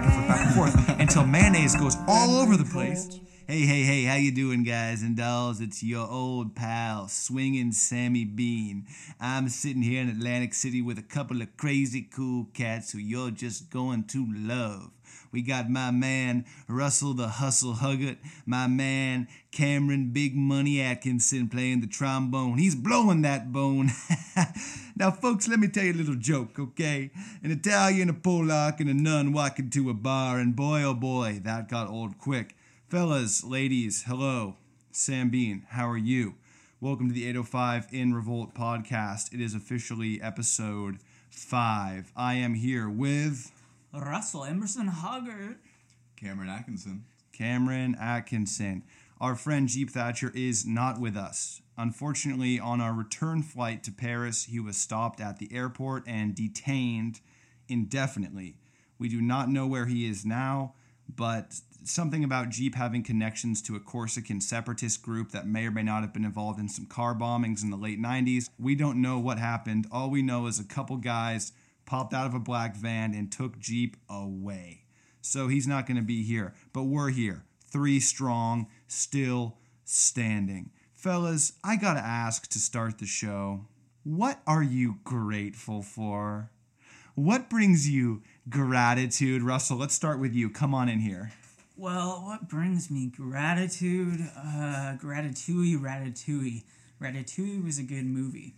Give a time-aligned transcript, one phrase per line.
[0.00, 3.18] back and forth, back and forth, until mayonnaise goes all over the place.
[3.46, 5.62] Hey, hey, hey, how you doing, guys and dolls?
[5.62, 8.86] It's your old pal, Swingin' Sammy Bean.
[9.18, 13.30] I'm sitting here in Atlantic City with a couple of crazy cool cats who you're
[13.30, 14.90] just going to love.
[15.36, 18.16] We got my man Russell the Hustle Huggett,
[18.46, 22.56] my man Cameron Big Money Atkinson playing the trombone.
[22.56, 23.90] He's blowing that bone.
[24.96, 27.10] now, folks, let me tell you a little joke, okay?
[27.42, 31.42] An Italian, a Polak, and a nun walk into a bar, and boy, oh boy,
[31.44, 32.56] that got old quick.
[32.88, 34.56] Fellas, ladies, hello.
[34.90, 36.36] Sam Bean, how are you?
[36.80, 39.34] Welcome to the 805 in Revolt podcast.
[39.34, 40.96] It is officially episode
[41.28, 42.10] five.
[42.16, 43.52] I am here with
[44.00, 45.58] Russell Emerson Hoggart.
[46.16, 47.04] Cameron Atkinson.
[47.32, 48.82] Cameron Atkinson.
[49.20, 51.62] Our friend Jeep Thatcher is not with us.
[51.78, 57.20] Unfortunately, on our return flight to Paris, he was stopped at the airport and detained
[57.68, 58.56] indefinitely.
[58.98, 60.74] We do not know where he is now,
[61.14, 65.82] but something about Jeep having connections to a Corsican separatist group that may or may
[65.82, 68.48] not have been involved in some car bombings in the late 90s.
[68.58, 69.86] We don't know what happened.
[69.92, 71.52] All we know is a couple guys
[71.86, 74.82] popped out of a black van and took Jeep away.
[75.22, 77.44] So he's not going to be here, but we're here.
[77.70, 80.70] Three strong, still standing.
[80.94, 83.66] Fellas, I got to ask to start the show
[84.04, 86.52] what are you grateful for?
[87.16, 89.42] What brings you gratitude?
[89.42, 90.48] Russell, let's start with you.
[90.48, 91.32] Come on in here.
[91.76, 94.20] Well, what brings me gratitude?
[94.36, 96.62] Uh, Ratatouille, Ratatouille.
[97.02, 98.54] Ratatouille was a good movie.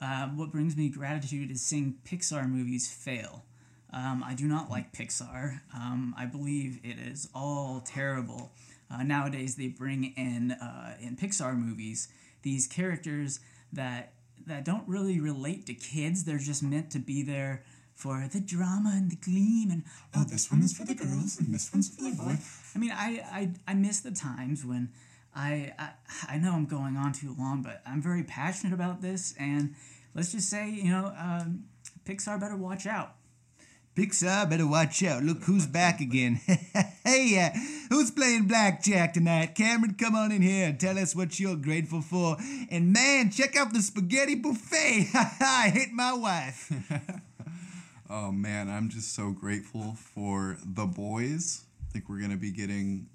[0.00, 3.44] Uh, what brings me gratitude is seeing Pixar movies fail.
[3.92, 5.60] Um, I do not like Pixar.
[5.74, 8.52] Um, I believe it is all terrible.
[8.90, 12.08] Uh, nowadays, they bring in uh, in Pixar movies
[12.42, 13.40] these characters
[13.72, 14.12] that
[14.46, 16.24] that don't really relate to kids.
[16.24, 19.82] They're just meant to be there for the drama and the gleam and
[20.14, 22.36] oh, this one is for the girls and this one's for the boy.
[22.74, 24.90] I mean, I I, I miss the times when
[25.34, 25.90] I, I
[26.28, 29.74] I know I'm going on too long, but I'm very passionate about this, and
[30.16, 31.64] let's just say you know um,
[32.04, 33.14] Pixar better watch out.
[33.94, 35.22] Pixar better watch out.
[35.22, 36.40] Look who's back again.
[37.04, 39.54] hey, uh, who's playing blackjack tonight?
[39.54, 42.36] Cameron, come on in here and tell us what you're grateful for.
[42.70, 45.08] And man, check out the spaghetti buffet.
[45.14, 46.72] I hit my wife.
[48.08, 51.64] Oh man, I'm just so grateful for the boys.
[51.80, 53.08] I think we're gonna be getting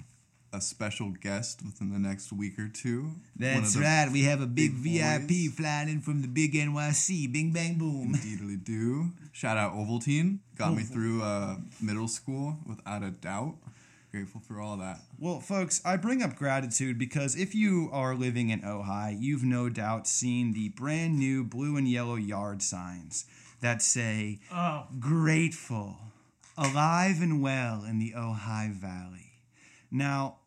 [0.53, 3.11] a special guest within the next week or two.
[3.35, 4.09] That's right.
[4.11, 5.55] We have a big, big VIP boys.
[5.55, 7.31] flying in from the big NYC.
[7.31, 8.13] Bing bang boom.
[8.13, 9.11] Indeedly do.
[9.31, 10.39] Shout out Ovaltine.
[10.57, 13.55] Got me through uh, middle school without a doubt.
[14.11, 14.99] Grateful for all that.
[15.17, 19.69] Well, folks, I bring up gratitude because if you are living in Ojai, you've no
[19.69, 23.25] doubt seen the brand new blue and yellow yard signs
[23.61, 24.87] that say, oh.
[24.99, 25.95] grateful,
[26.57, 29.31] alive and well in the Ojai Valley.
[29.89, 30.39] Now,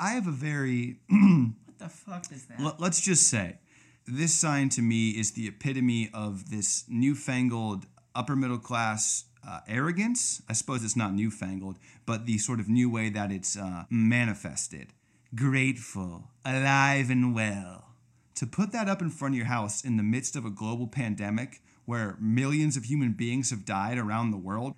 [0.00, 0.96] I have a very.
[1.08, 2.58] what the fuck is that?
[2.58, 3.58] L- let's just say,
[4.06, 10.40] this sign to me is the epitome of this newfangled upper middle class uh, arrogance.
[10.48, 14.88] I suppose it's not newfangled, but the sort of new way that it's uh, manifested.
[15.34, 17.84] Grateful, alive and well.
[18.36, 20.86] To put that up in front of your house in the midst of a global
[20.86, 24.74] pandemic where millions of human beings have died around the world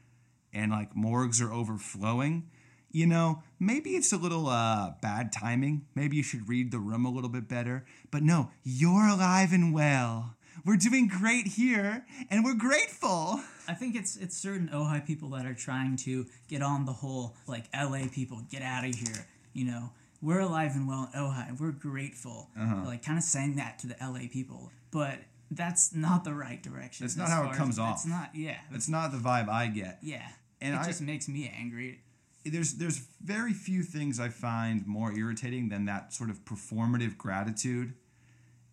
[0.52, 2.50] and like morgues are overflowing,
[2.92, 5.86] you know, maybe it's a little uh, bad timing.
[5.94, 7.84] Maybe you should read the room a little bit better.
[8.10, 10.36] But no, you're alive and well.
[10.64, 13.40] We're doing great here, and we're grateful.
[13.66, 17.34] I think it's it's certain Ojai people that are trying to get on the whole
[17.46, 19.26] like LA people get out of here.
[19.54, 21.58] You know, we're alive and well in Ojai.
[21.58, 22.50] We're grateful.
[22.58, 22.82] Uh-huh.
[22.84, 25.18] Like kind of saying that to the LA people, but
[25.50, 27.06] that's not the right direction.
[27.06, 27.94] That's not how it comes as, off.
[27.96, 28.30] It's not.
[28.34, 28.58] Yeah.
[28.70, 29.98] That's not the vibe I get.
[30.02, 30.26] Yeah.
[30.60, 32.00] And it I, just makes me angry.
[32.44, 37.94] There's there's very few things I find more irritating than that sort of performative gratitude.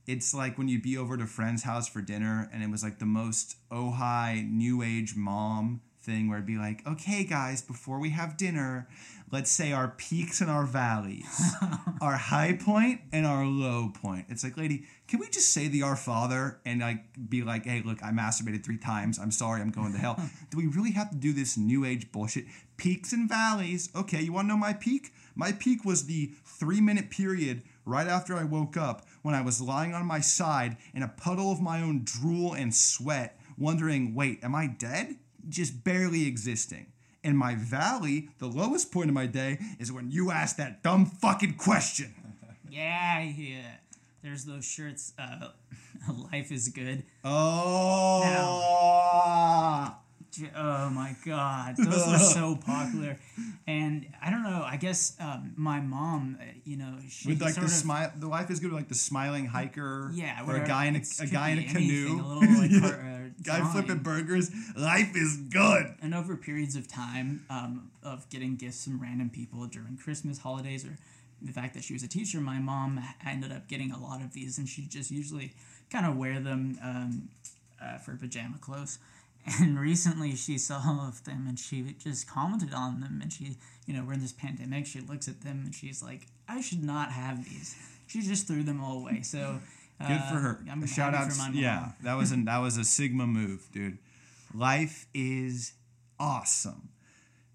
[0.07, 2.81] It's like when you'd be over at a friend's house for dinner and it was
[2.83, 7.99] like the most Ojai new age mom thing where it'd be like, okay, guys, before
[7.99, 8.87] we have dinner,
[9.31, 11.53] let's say our peaks and our valleys,
[12.01, 14.25] our high point and our low point.
[14.29, 17.81] It's like, lady, can we just say the Our Father and like be like, hey,
[17.85, 19.19] look, I masturbated three times.
[19.19, 20.19] I'm sorry, I'm going to hell.
[20.49, 22.45] do we really have to do this new age bullshit?
[22.77, 23.89] Peaks and valleys.
[23.95, 25.13] Okay, you want to know my peak?
[25.35, 29.61] My peak was the three minute period right after I woke up when I was
[29.61, 34.43] lying on my side in a puddle of my own drool and sweat, wondering, wait,
[34.43, 35.17] am I dead?
[35.47, 36.87] Just barely existing.
[37.23, 41.05] In my valley, the lowest point of my day is when you ask that dumb
[41.05, 42.13] fucking question.
[42.69, 43.75] yeah, yeah.
[44.23, 45.13] There's those shirts.
[45.17, 45.49] Uh,
[46.31, 47.03] Life is good.
[47.23, 48.21] Oh.
[48.23, 49.99] Now,
[50.55, 53.17] Oh my god, those were so popular,
[53.67, 54.63] and I don't know.
[54.65, 58.27] I guess um, my mom, uh, you know, she With like the of, smile, the
[58.27, 58.71] life is good.
[58.71, 61.61] With like the smiling hiker, yeah, or a guy in a, a guy in a
[61.61, 63.08] be anything, canoe, a little like Yeah.
[63.43, 63.71] Guy drawing.
[63.71, 64.51] flipping burgers.
[64.77, 65.95] Life is good.
[66.01, 70.85] and over periods of time um, of getting gifts from random people during Christmas holidays
[70.85, 70.97] or
[71.41, 74.33] the fact that she was a teacher, my mom ended up getting a lot of
[74.33, 75.53] these, and she just usually
[75.89, 77.29] kind of wear them um,
[77.81, 78.99] uh, for pajama clothes.
[79.61, 83.19] And recently, she saw of them, and she just commented on them.
[83.21, 84.85] And she, you know, we're in this pandemic.
[84.85, 87.75] She looks at them, and she's like, "I should not have these."
[88.05, 89.21] She just threw them all away.
[89.21, 89.61] So
[89.99, 90.63] Good uh, for her.
[90.71, 91.53] I'm Shout out, mom.
[91.53, 93.97] yeah, that was an, that was a Sigma move, dude.
[94.53, 95.73] Life is
[96.19, 96.89] awesome.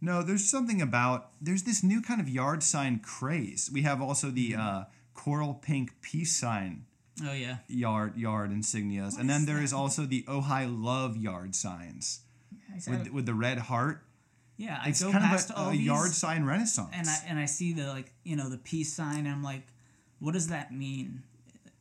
[0.00, 3.70] No, there's something about there's this new kind of yard sign craze.
[3.73, 6.85] We have also the uh, coral pink peace sign
[7.25, 7.58] Oh yeah.
[7.69, 12.20] yard yard insignias, and then there is also the Ojai love yard signs
[12.87, 14.02] with with the red heart.
[14.58, 16.91] yeah, I It's go kind past of a, all a these, yard sign renaissance.
[16.93, 19.67] and I and I see the like you know the peace sign and I'm like,
[20.19, 21.23] what does that mean?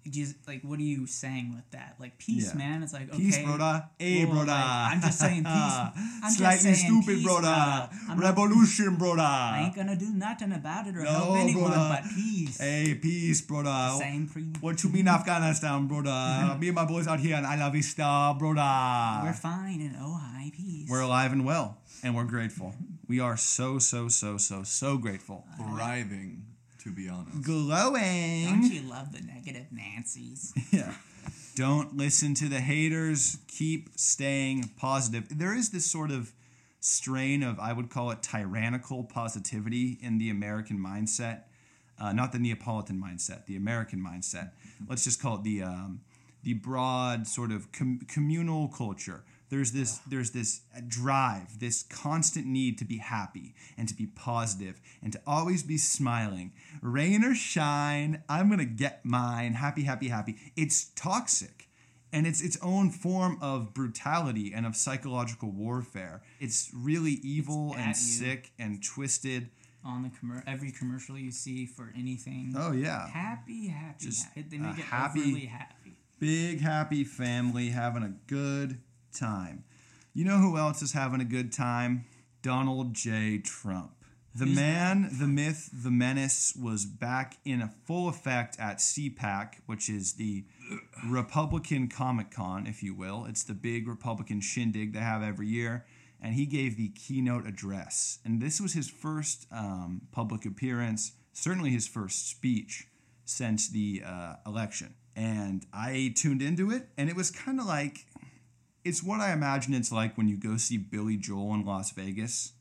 [0.06, 1.96] You, like what are you saying with that?
[2.00, 2.58] Like peace, Yeah.
[2.58, 2.84] man.
[2.84, 3.86] It's like okay, Peace, brother.
[3.98, 4.52] Hey, well, brother.
[4.52, 5.48] like, I'm just saying peace.
[5.56, 7.42] I'm just Slightly saying stupid, peace, brother.
[7.42, 7.90] brother.
[8.10, 9.22] I'm not- Revolution, brother.
[9.22, 12.02] I ain't gonna do nothing about it or No, help anyone, brother.
[12.04, 12.58] but peace.
[12.60, 13.96] Hey, peace, brother.
[14.00, 14.54] Same you.
[14.60, 16.58] What you mean, Afghanistan, brother?
[16.60, 19.26] Me and my boys out here in Isla Vista, brother.
[19.26, 20.90] We're fine in oh hi peace.
[20.90, 22.76] We're alive and well, and we're grateful.
[23.08, 25.46] We are so, so, so, so, so grateful.
[25.58, 26.46] Thriving,
[26.84, 27.42] to be honest.
[27.42, 28.46] Glowing.
[28.46, 30.54] Don't you love the negative Nancy's?
[30.72, 30.94] Yeah.
[31.56, 33.38] Don't listen to the haters.
[33.48, 35.28] Keep staying positive.
[35.30, 36.34] There is this sort of
[36.80, 41.44] strain of, I would call it tyrannical positivity in the American mindset.
[42.00, 44.52] Uh, not the Neapolitan mindset, the American mindset.
[44.90, 46.02] Let's just call it the um,
[46.42, 49.24] the broad sort of com- communal culture.
[49.54, 54.82] There's this there's this drive, this constant need to be happy and to be positive
[55.04, 56.54] and to always be smiling.
[56.82, 59.54] Rain or shine, I'm gonna get mine.
[59.54, 60.38] Happy, happy, happy.
[60.56, 61.70] It's toxic.
[62.12, 66.24] And it's its own form of brutality and of psychological warfare.
[66.40, 67.94] It's really evil It's and you.
[67.94, 69.52] sick and twisted.
[69.86, 72.56] On the commer- every commercial you see for anything.
[72.58, 73.08] Oh yeah.
[73.08, 74.06] Happy, happy.
[74.06, 75.98] Just ha- they make it happy- overly happy.
[76.18, 78.80] Big happy family having a good
[79.14, 79.64] time.
[80.14, 82.06] You know who else is having a good time?
[82.42, 83.40] Donald J.
[83.40, 83.92] Trump.
[84.36, 89.90] The man, the myth, the menace was back in a full effect at CPAC, which
[89.90, 90.46] is the
[91.08, 93.26] Republican Comic Con, if you will.
[93.26, 95.86] It's the big Republican shindig they have every year.
[96.20, 98.20] And he gave the keynote address.
[98.26, 102.88] And this was his first um, public appearance, certainly his first speech
[103.26, 104.96] since the uh, election.
[105.16, 108.08] And I tuned into it, and it was kind of like
[108.84, 112.54] it's what I imagine it's like when you go see Billy Joel in Las Vegas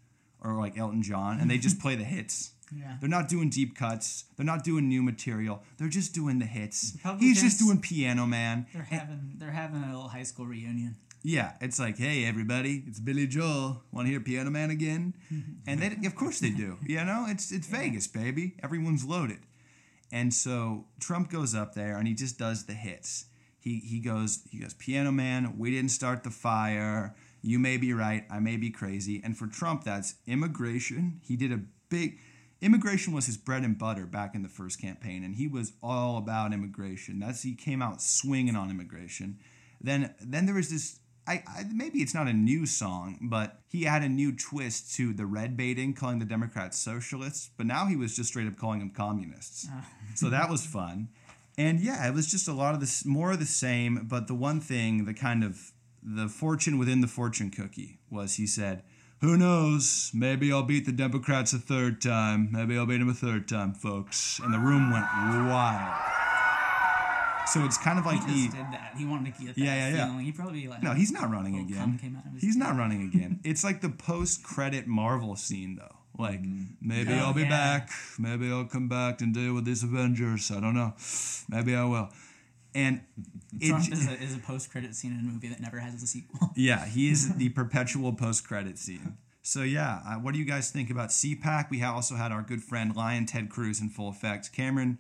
[0.43, 2.53] or like Elton John, and they just play the hits.
[2.75, 2.97] Yeah.
[3.01, 4.25] They're not doing deep cuts.
[4.37, 5.63] They're not doing new material.
[5.77, 6.97] They're just doing the hits.
[7.19, 8.67] He's just doing Piano Man.
[8.73, 10.97] They're having they're having a little high school reunion.
[11.25, 13.83] Yeah, it's like, hey, everybody, it's Billy Joel.
[13.93, 15.15] Want to hear Piano Man again?
[15.67, 16.79] and they, of course, they do.
[16.85, 18.57] You know, it's it's Vegas, baby.
[18.63, 19.41] Everyone's loaded.
[20.11, 23.26] And so Trump goes up there and he just does the hits.
[23.62, 25.57] He he goes he goes Piano Man.
[25.59, 27.14] We didn't start the fire.
[27.42, 28.25] You may be right.
[28.31, 29.21] I may be crazy.
[29.25, 31.21] And for Trump, that's immigration.
[31.23, 32.19] He did a big.
[32.61, 36.16] Immigration was his bread and butter back in the first campaign, and he was all
[36.16, 37.19] about immigration.
[37.19, 39.38] That's he came out swinging on immigration.
[39.81, 43.85] Then then there was this I, I maybe it's not a new song, but he
[43.85, 47.50] had a new twist to the red baiting, calling the Democrats socialists.
[47.57, 49.69] But now he was just straight up calling them communists.
[49.71, 49.87] Ah.
[50.14, 51.09] so that was fun.
[51.59, 54.06] And yeah, it was just a lot of this, more of the same.
[54.09, 58.47] But the one thing, the kind of the fortune within the fortune cookie was he
[58.47, 58.82] said,
[59.21, 60.11] "Who knows?
[60.14, 62.49] Maybe I'll beat the Democrats a third time.
[62.50, 65.06] Maybe I'll beat them a third time, folks." And the room went
[65.49, 65.94] wild.
[67.49, 68.94] So it's kind of like He just did that.
[68.97, 70.06] He wanted to get that Yeah, yeah, yeah.
[70.06, 70.25] feeling.
[70.25, 71.76] He probably like no, he's not running again.
[71.78, 73.40] cum came out of his He's not running again.
[73.44, 75.97] It's like the post-credit Marvel scene, though.
[76.19, 76.40] Like
[76.81, 77.49] maybe Oh, I'll be yeah.
[77.49, 77.90] back.
[78.19, 80.50] Maybe I'll come back and deal with these Avengers.
[80.50, 80.95] I don't know.
[81.49, 82.11] Maybe I will.
[82.75, 83.00] And
[83.61, 86.02] it, Trump is a, is a post credit scene in a movie that never has
[86.02, 86.50] a sequel.
[86.57, 89.19] yeah, he is the perpetual post-credit scene.
[89.42, 91.69] So yeah, uh, what do you guys think about CPAC?
[91.71, 94.52] We also had our good friend Lyin' Ted Cruz in full effect.
[94.52, 94.99] Cameron,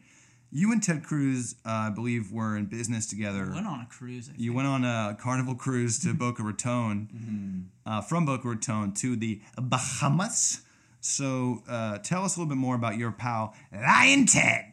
[0.50, 3.50] you and Ted Cruz, uh, I believe, were in business together.
[3.54, 4.30] Went on a cruise.
[4.36, 9.40] You went on a carnival cruise to Boca Raton, uh, from Boca Raton to the
[9.56, 10.60] Bahamas.
[11.02, 14.66] So uh, tell us a little bit more about your pal, Lyin' Ted.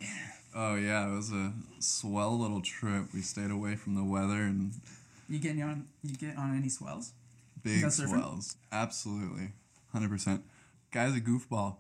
[0.56, 3.08] Oh yeah, it was a swell little trip.
[3.14, 4.74] We stayed away from the weather and
[5.28, 7.14] You get on you get on any swells?
[7.64, 8.56] Big swells.
[8.72, 9.50] Absolutely.
[9.94, 10.42] 100%.
[10.92, 11.78] Guy's a goofball.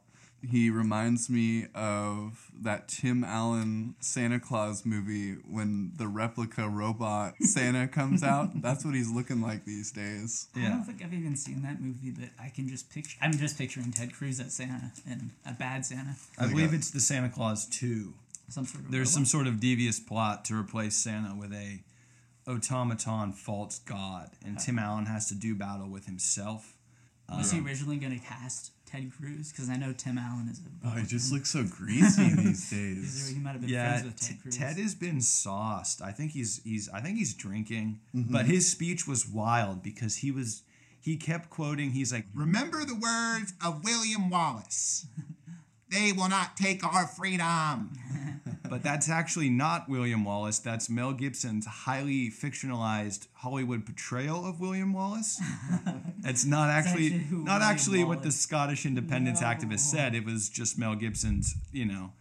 [0.48, 7.88] He reminds me of that Tim Allen Santa Claus movie when the replica robot Santa
[7.88, 8.50] comes out.
[8.62, 10.48] That's what he's looking like these days.
[10.55, 13.17] I don't think I've even seen that movie, but I can just picture.
[13.22, 17.00] I'm just picturing Ted Cruz as Santa and a bad Santa, I believe it's the
[17.00, 18.13] Santa Claus 2.
[18.50, 18.91] some sort of.
[18.91, 21.81] There's some sort of devious plot to replace Santa with a
[22.48, 24.62] automaton false god, and oh.
[24.63, 26.75] Tim Allen has to do battle with himself.
[27.38, 29.51] Was he um, originally going to cast Ted Cruz?
[29.51, 30.88] Because I know Tim Allen is a.
[30.88, 33.29] Oh, he just looks so greasy these days.
[33.34, 34.58] he might have been Yeah, friends with Ted Cruz.
[34.58, 36.01] Ted has been sauced.
[36.01, 38.34] I think he's he's I think he's drinking, Mm-hmm.
[38.34, 40.63] but his speech was wild because he was
[41.01, 41.91] he kept quoting.
[41.91, 45.05] He's like, Remember the words of William Wallace.
[45.91, 47.91] They will not take our freedom.
[48.69, 50.60] but that's actually not William Wallace.
[50.60, 55.41] That's Mel Gibson's highly fictionalized Hollywood portrayal of William Wallace.
[56.24, 59.48] it's not actually, actually not William actually what the Scottish independence No.
[59.48, 60.13] activist said.
[60.13, 62.12] It was just Mel Gibson's, you know,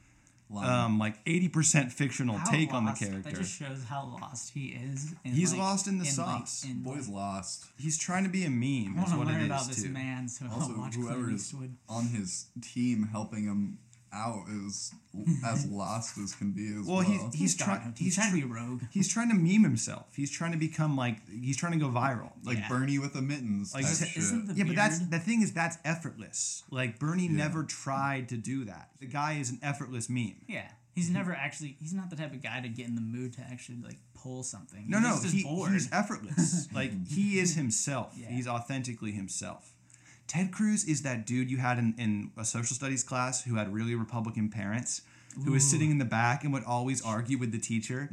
[0.51, 0.67] Line.
[0.69, 3.31] um, like eighty percent fictional How take on the lost- character.
[3.31, 5.15] That just shows how lost he is.
[5.25, 6.65] In He's like, lost in the like, sauce.
[6.65, 7.67] in, Boy's like, lost.
[7.77, 8.95] He's trying to be a meme.
[8.99, 9.91] I Is want to what learn it about is this too.
[9.91, 11.77] man, so Also, I'll watch whoever Clint is Eastwood.
[11.89, 13.79] on his team helping him
[14.13, 14.93] out is
[15.45, 16.99] as lost as can be as well.
[16.99, 17.95] Well, he's he's got trying him.
[17.97, 18.83] he's trying trying to be rogue.
[18.91, 20.07] he's trying to meme himself.
[20.15, 22.33] He's trying to become like he's trying to go viral.
[22.45, 22.69] like Yeah.
[22.69, 23.75] Bernie with the mittens.
[23.75, 26.63] Like, isn't- the yeah, but that's the thing is that's effortless.
[26.71, 28.91] Like Bernie never tried to do that.
[29.01, 30.37] The guy is an effortless meme.
[30.49, 31.77] Yeah, he's never actually.
[31.81, 34.43] He's not the type of guy to get in the mood to actually like pull
[34.43, 34.85] something.
[34.89, 35.73] No, he's no, just he, bored.
[35.73, 36.69] he's effortless.
[36.75, 38.15] like he is himself.
[38.17, 38.29] Yeah.
[38.29, 39.73] He's authentically himself.
[40.29, 43.73] Ted Cruz is that dude you had in, in a social studies class who had
[43.73, 45.03] really Republican parents,
[45.45, 48.09] who was sitting in the back and would always argue with the teacher.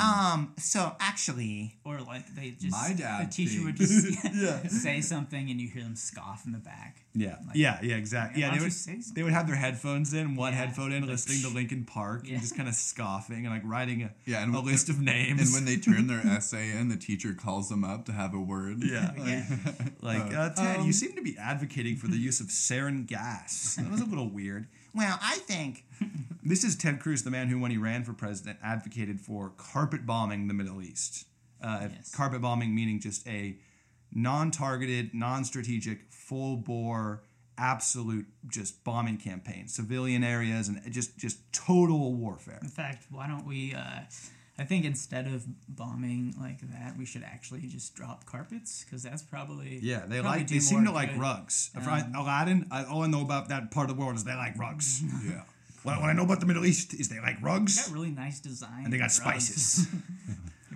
[0.00, 5.00] Um, so actually, or like they just My dad the teacher would thinks- just say
[5.02, 7.04] something and you hear them scoff in the back.
[7.14, 8.40] Yeah, Like- yeah, yeah, exactly.
[8.40, 9.12] Yeah, they would say something?
[9.14, 12.22] they would have their headphones in, one Yeah, headphone in, like, listening to Linkin Park,
[12.24, 12.34] Yeah.
[12.34, 15.40] and just kind of scoffing and like writing a Yeah, and a list of names.
[15.40, 18.40] And when they turn their essay in, the teacher calls them up to have a
[18.40, 18.82] word.
[18.82, 19.44] yeah, Yeah.
[20.00, 23.76] like uh, Ted, um, you seem to be advocating for the use of sarin gas.
[23.78, 24.68] That was a little weird.
[24.94, 25.84] Well, I think
[26.42, 30.06] This is Ted Cruz, the man who, when he ran for president, advocated for carpet
[30.06, 31.26] bombing the Middle East.
[31.62, 32.14] Uh, Yes.
[32.14, 33.56] Carpet bombing meaning just a
[34.12, 37.22] non-targeted, non-strategic, full-bore,
[37.58, 42.58] absolute just bombing campaign, civilian areas, and just just total warfare.
[42.62, 43.74] In fact, why don't we?
[43.74, 44.00] Uh,
[44.60, 49.22] I think instead of bombing like that, we should actually just drop carpets because that's
[49.22, 51.20] probably Yeah, they probably like do they seem to more like good.
[51.20, 51.70] rugs.
[51.74, 54.24] If Um, I, Aladdin, I, all I know about that part of the world is
[54.24, 55.02] they like rugs.
[55.26, 55.42] Yeah.
[55.82, 57.74] what, what I know about the Middle East is they like rugs.
[57.76, 57.88] They rugs.
[57.88, 58.84] got really nice design.
[58.84, 59.14] And they got rugs.
[59.14, 59.86] spices.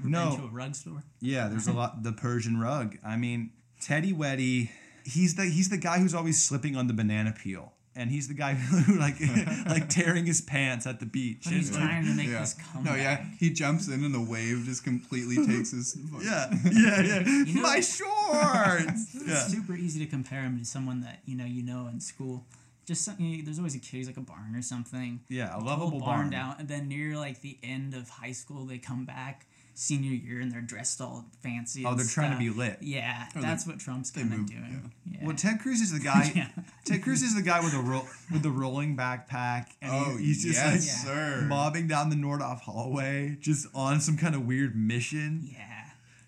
[0.03, 0.31] No.
[0.31, 1.03] been to a rug store?
[1.21, 2.03] Yeah, there's a lot.
[2.03, 2.97] The Persian rug.
[3.05, 3.51] I mean,
[3.81, 4.71] Teddy Weddy.
[5.05, 8.35] He's the he's the guy who's always slipping on the banana peel, and he's the
[8.35, 9.17] guy who like
[9.67, 11.47] like tearing his pants at the beach.
[11.47, 12.41] When he's And, like, trying to make Yeah.
[12.41, 13.25] this No, yeah.
[13.39, 15.97] He jumps in and the wave just completely takes his.
[16.23, 17.21] yeah, yeah, yeah.
[17.21, 19.15] You know- My shorts.
[19.15, 19.47] It's yeah.
[19.47, 22.45] super easy to compare him to someone that you know you know in school.
[22.87, 25.21] Just some, you know, there's always a kid who's like a barn or something.
[25.31, 26.31] Yeah, a lovable barn barn.
[26.31, 30.41] down, and then near like the end of high school, they come back senior year
[30.41, 31.85] and they're dressed all fancy.
[31.85, 32.79] Oh, and they're trying to be lit.
[32.81, 34.93] Yeah, oh, Or that's what Trump's kind of doing.
[35.11, 35.19] Yeah.
[35.27, 36.33] Well, Ted Cruz is the guy.
[36.35, 36.49] Yeah.
[36.85, 40.17] Ted Cruz is the guy with the ro- with the rolling backpack, and he- Oh,
[40.17, 40.81] he's just yes, like
[41.17, 41.47] sir.
[41.49, 45.49] mobbing down the Nordhoff hallway, just on some kind of weird mission.
[45.53, 45.74] yeah.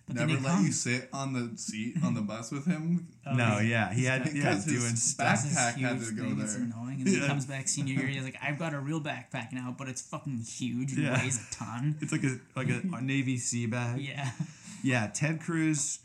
[0.06, 3.08] But Never then he let you sit on the seat on the bus with him.
[3.28, 3.90] Oh, no, yeah.
[3.90, 4.90] yeah, he had yeah, Because his doing
[5.26, 5.38] back- stuff.
[5.40, 6.62] Backpack had to go thing, It's there.
[6.62, 7.20] annoying, and then Yeah.
[7.22, 8.06] he comes back senior year.
[8.06, 11.20] He's like, "I've got a real backpack now, but it's fucking huge and Yeah.
[11.20, 14.00] weighs a ton." It's like a like a, a Navy sea bag.
[14.00, 14.30] Yeah,
[14.84, 15.98] Yeah, Ted Cruz.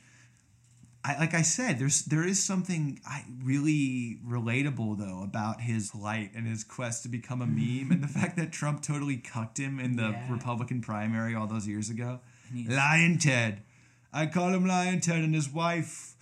[1.03, 6.31] I, like I said, there's there is something I really relatable though about his light
[6.35, 9.79] and his quest to become a meme, and the fact that Trump totally cucked him
[9.79, 10.31] in the Yeah.
[10.31, 12.19] Republican primary all those years ago.
[12.51, 13.61] And Lyin' Ted,
[14.13, 16.15] I call him Lyin' Ted, and his wife,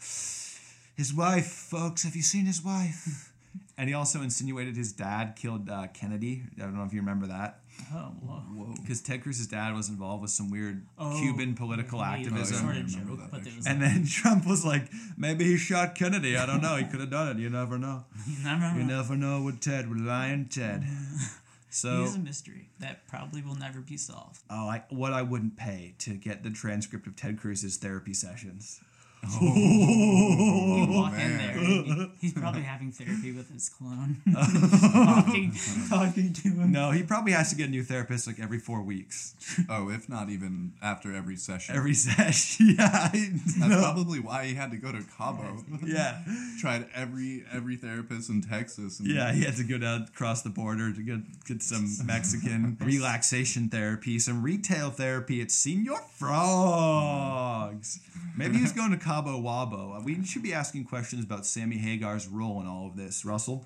[0.96, 2.04] his wife, folks.
[2.04, 3.34] Have you seen his wife?
[3.78, 6.44] And he also insinuated his dad killed uh, Kennedy.
[6.58, 7.62] I don't know if you remember that.
[7.94, 8.34] Oh, whoa.
[8.54, 8.74] Whoa.
[8.82, 12.58] Because Ted Cruz's dad was involved with some weird Oh, Cuban political he activism.
[12.58, 14.84] Sort of joke, that, but it was And then Trump was like,
[15.18, 16.36] maybe he shot Kennedy.
[16.36, 16.76] I don't know.
[16.76, 17.38] He could have done it.
[17.42, 18.04] You never know.
[18.28, 18.78] you never know.
[18.78, 20.84] You never know with Ted, with Lyin' Ted.
[21.70, 24.42] So, He's a mystery that probably will never be solved.
[24.50, 28.82] oh, I, what I wouldn't pay to get the transcript of Ted Cruz's therapy sessions.
[29.26, 30.76] Oh.
[30.78, 31.38] You walk in man.
[31.38, 31.54] there.
[31.58, 34.18] he- He's probably having therapy with his clone.
[34.34, 35.54] talking,
[35.90, 36.72] talking to him.
[36.72, 39.36] No, he probably has to get a new therapist like every four weeks.
[39.70, 41.76] Oh, if not even after every session.
[41.76, 42.58] Every sesh.
[42.70, 42.90] Yeah.
[43.14, 43.80] I- That's no.
[43.80, 45.64] probably why he had to go to Cabo.
[45.86, 46.22] Yeah.
[46.60, 49.00] Tried every every therapist in Texas.
[49.00, 52.78] And Yeah, he had to go down across the border to get get some Mexican
[52.82, 58.00] relaxation therapy, some retail therapy at Senor Frogs.
[58.00, 58.38] Mm.
[58.38, 60.04] Maybe he's going to Cabo Wabo.
[60.04, 63.26] We should be asking questions about Sammy Hagar's role in all of this.
[63.26, 63.66] Russell?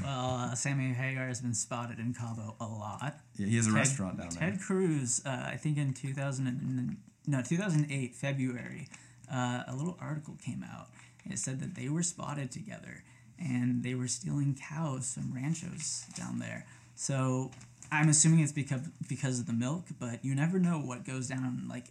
[0.00, 3.16] Well, uh, Sammy Hagar has been spotted in Cabo a lot.
[3.36, 4.50] Yeah, he has a Ted- restaurant down there.
[4.52, 6.96] Ted Cruz, uh, I think in 2000 and,
[7.26, 8.86] no 2008 February,
[9.28, 10.90] uh, a little article came out.
[11.28, 13.02] It said that they were spotted together
[13.36, 16.66] and they were stealing cows from ranchos down there.
[16.94, 17.50] So
[17.90, 21.66] I'm assuming it's because because of the milk, but you never know what goes down
[21.68, 21.86] like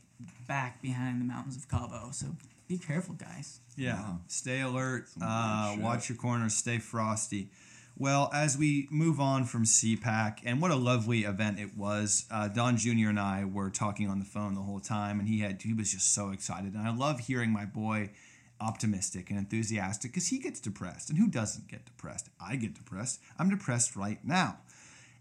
[0.47, 2.11] back behind the mountains of Cabo.
[2.11, 2.27] So
[2.67, 3.59] be careful, guys.
[3.75, 3.95] Yeah.
[3.95, 4.19] Wow.
[4.27, 5.07] Stay alert.
[5.21, 6.55] Uh, watch your corners.
[6.55, 7.49] Stay frosty.
[7.95, 12.25] Well, as we move on from CPAC, and what a lovely event it was.
[12.31, 13.09] Uh, Don Jr.
[13.09, 15.91] and I were talking on the phone the whole time, and he had he was
[15.91, 16.73] just so excited.
[16.73, 18.09] And I love hearing my boy
[18.59, 22.29] optimistic and enthusiastic because he gets depressed, and who doesn't get depressed?
[22.41, 23.19] I get depressed.
[23.37, 24.57] I'm depressed right now,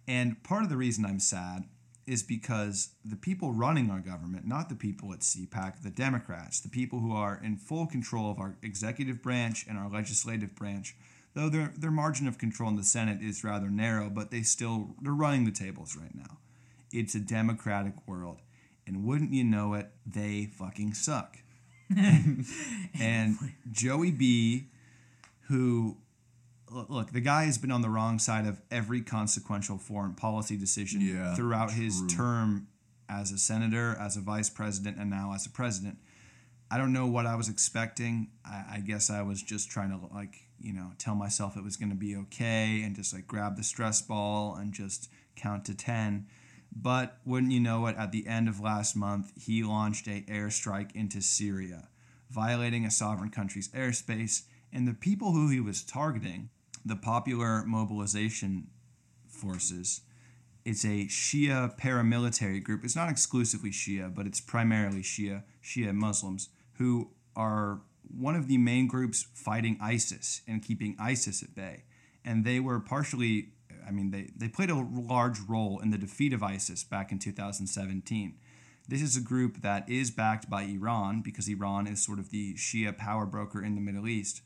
[0.09, 1.65] and part of the reason I'm sad
[2.06, 6.68] is because the people running our government, not the people at CPAC, the Democrats, the
[6.68, 10.97] people who are in full control of our executive branch and our legislative branch,
[11.35, 14.94] though their their margin of control in the Senate is rather narrow, but they still
[15.00, 16.38] they're running the tables right now.
[16.92, 18.40] It's a democratic world,
[18.87, 21.38] and wouldn't you know it, they fucking suck.
[22.99, 23.37] and
[23.71, 24.68] Joey B,
[25.42, 25.99] who
[26.88, 31.00] look, the guy has been on the wrong side of every consequential foreign policy decision
[31.00, 32.69] Yeah, throughout his term
[33.09, 35.99] as a senator, as a vice president, and now as a president.
[36.71, 38.29] I don't know what I was expecting.
[38.45, 41.76] I, I guess I was just trying to like you know tell myself it was
[41.76, 45.75] going to be okay and just like grab the stress ball and just count to
[45.75, 46.26] ten.
[46.75, 47.97] But wouldn't you know it?
[47.99, 51.89] At the end of last month, he launched a airstrike into Syria,
[52.30, 54.45] violating a sovereign country's airspace.
[54.73, 56.49] And the people who he was targeting,
[56.84, 58.68] the Popular Mobilization
[59.28, 60.02] Forces,
[60.64, 62.84] it's a Shia paramilitary group.
[62.84, 67.80] It's not exclusively Shia, but it's primarily Shia, Shia Muslims, who are
[68.16, 71.84] one of the main groups fighting ISIS and keeping ISIS at bay.
[72.25, 73.49] And they were partially,
[73.86, 77.18] I mean, they, they played a large role in the defeat of ISIS back in
[77.18, 78.34] 2017.
[78.88, 82.54] This is a group that is backed by Iran because Iran is sort of the
[82.54, 84.42] Shia power broker in the Middle East.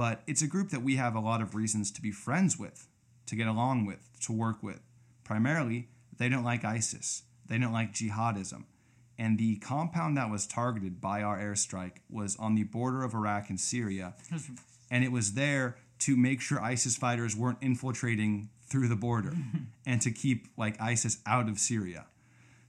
[0.00, 2.88] But it's a group that we have a lot of reasons to be friends with,
[3.26, 4.80] to get along with, to work with.
[5.24, 8.64] Primarily, they don't like ISIS, they don't like jihadism.
[9.18, 13.50] And the compound that was targeted by our airstrike was on the border of Iraq
[13.50, 14.14] and Syria.
[14.90, 19.34] And it was there to make sure ISIS fighters weren't infiltrating through the border
[19.86, 22.06] and to keep like ISIS out of Syria.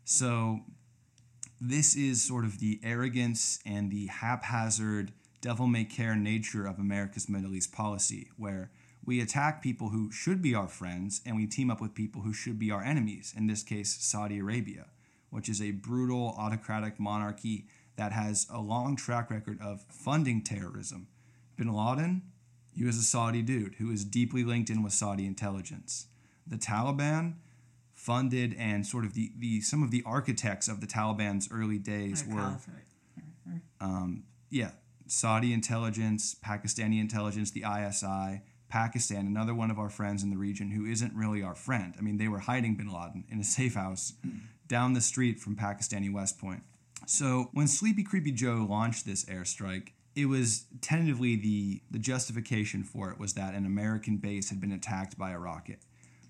[0.04, 0.60] So
[1.62, 7.28] this is sort of the arrogance and the haphazard, devil may care nature of America's
[7.28, 8.72] Middle East policy, where
[9.04, 12.34] we attack people who should be our friends and we team up with people who
[12.34, 14.86] should be our enemies, in this case, Saudi Arabia,
[15.32, 21.08] which is a brutal autocratic monarchy that has a long track record of funding terrorism.
[21.58, 22.22] Bin Laden,
[22.74, 26.08] he was a Saudi dude who is deeply linked in with Saudi intelligence.
[26.48, 27.36] The Taliban,
[28.02, 32.26] funded and sort of the, the some of the architects of the Taliban's early days
[32.28, 32.58] were
[33.80, 34.72] um, yeah
[35.12, 40.71] Saudi intelligence, Pakistani intelligence, the ISI, Pakistan, another one of our friends in the region
[40.71, 41.93] who isn't really our friend.
[41.97, 44.13] I mean, they were hiding Bin Laden in a safe house
[44.67, 46.63] down the street from Pakistani West Point.
[47.06, 53.12] So when Sleepy Creepy Joe launched this airstrike, it was tentatively the the justification for
[53.12, 55.80] it was that an American base had been attacked by a rocket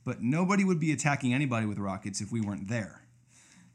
[0.03, 3.03] but nobody would be attacking anybody with rockets if we weren't there.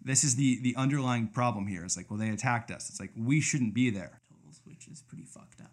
[0.02, 1.84] This is the the underlying problem here.
[1.84, 2.88] It's like, well, they attacked us.
[2.88, 4.20] It's like we shouldn't be there.
[4.86, 5.72] Which is pretty fucked up.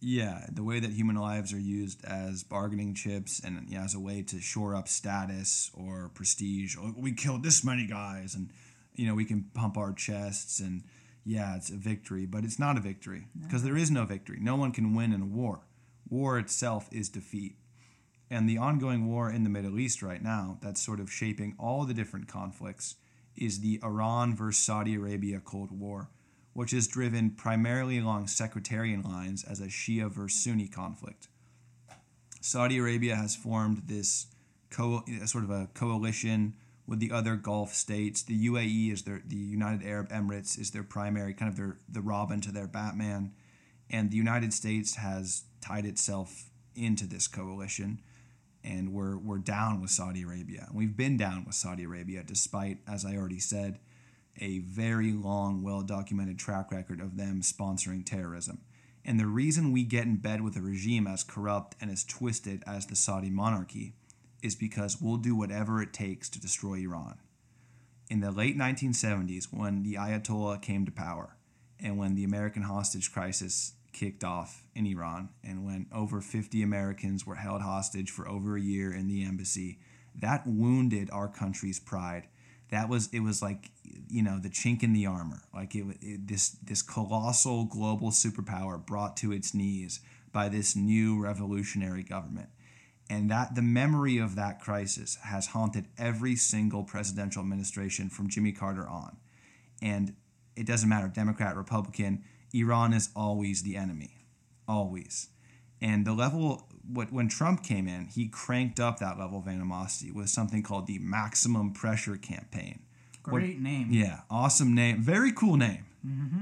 [0.00, 4.00] Yeah, the way that human lives are used as bargaining chips and yeah, as a
[4.00, 6.76] way to shore up status or prestige.
[6.78, 8.50] Oh, we killed this many guys, and
[8.94, 10.82] you know we can pump our chests and
[11.24, 14.38] yeah, it's a victory, but it's not a victory because there is no victory.
[14.40, 15.60] No one can win in a war.
[16.08, 17.56] War itself is defeat.
[18.28, 21.84] And the ongoing war in the Middle East right now, that's sort of shaping all
[21.84, 22.96] the different conflicts,
[23.36, 26.08] is the Iran versus Saudi Arabia Cold War,
[26.52, 31.28] which is driven primarily along sectarian lines as a Shia versus Sunni conflict.
[32.40, 34.26] Saudi Arabia has formed this
[34.70, 36.54] co- uh, sort of a coalition
[36.86, 38.22] with the other Gulf states.
[38.22, 42.00] The UAE is their the United Arab Emirates is their primary kind of their the
[42.00, 43.32] Robin to their Batman,
[43.88, 48.00] And the United States has tied itself into this coalition,
[48.64, 50.68] and we're, we're down with Saudi Arabia.
[50.72, 53.78] We've been down with Saudi Arabia, despite, as I already said,
[54.40, 58.62] a very long, well documented track record of them sponsoring terrorism.
[59.04, 62.62] And the reason we get in bed with a regime as corrupt and as twisted
[62.66, 63.94] as the Saudi monarchy
[64.42, 67.18] is because we'll do whatever it takes to destroy Iran.
[68.10, 71.36] In the late 1970s, when the Ayatollah came to power,
[71.80, 77.26] and when the American hostage crisis kicked off in Iran, and when over 50 Americans
[77.26, 79.78] were held hostage for over a year in the embassy,
[80.14, 82.28] that wounded our country's pride.
[82.72, 83.70] That was it was like
[84.08, 88.84] you know the chink in the armor, like it, it this this colossal global superpower
[88.84, 90.00] brought to its knees
[90.32, 92.48] by this new revolutionary government
[93.12, 98.52] and that the memory of that crisis has haunted every single presidential administration from Jimmy
[98.52, 99.18] Carter on.
[99.82, 100.14] And
[100.56, 104.24] it doesn't matter, Democrat, Republican, Iran is always the enemy.
[104.66, 105.28] Always.
[105.82, 110.10] And the level, what, when Trump came in, he cranked up that level of animosity
[110.10, 112.80] with something called the Maximum Pressure Campaign.
[113.24, 113.88] What- Great name.
[113.90, 115.00] yeah, awesome name.
[115.02, 115.86] Very cool name.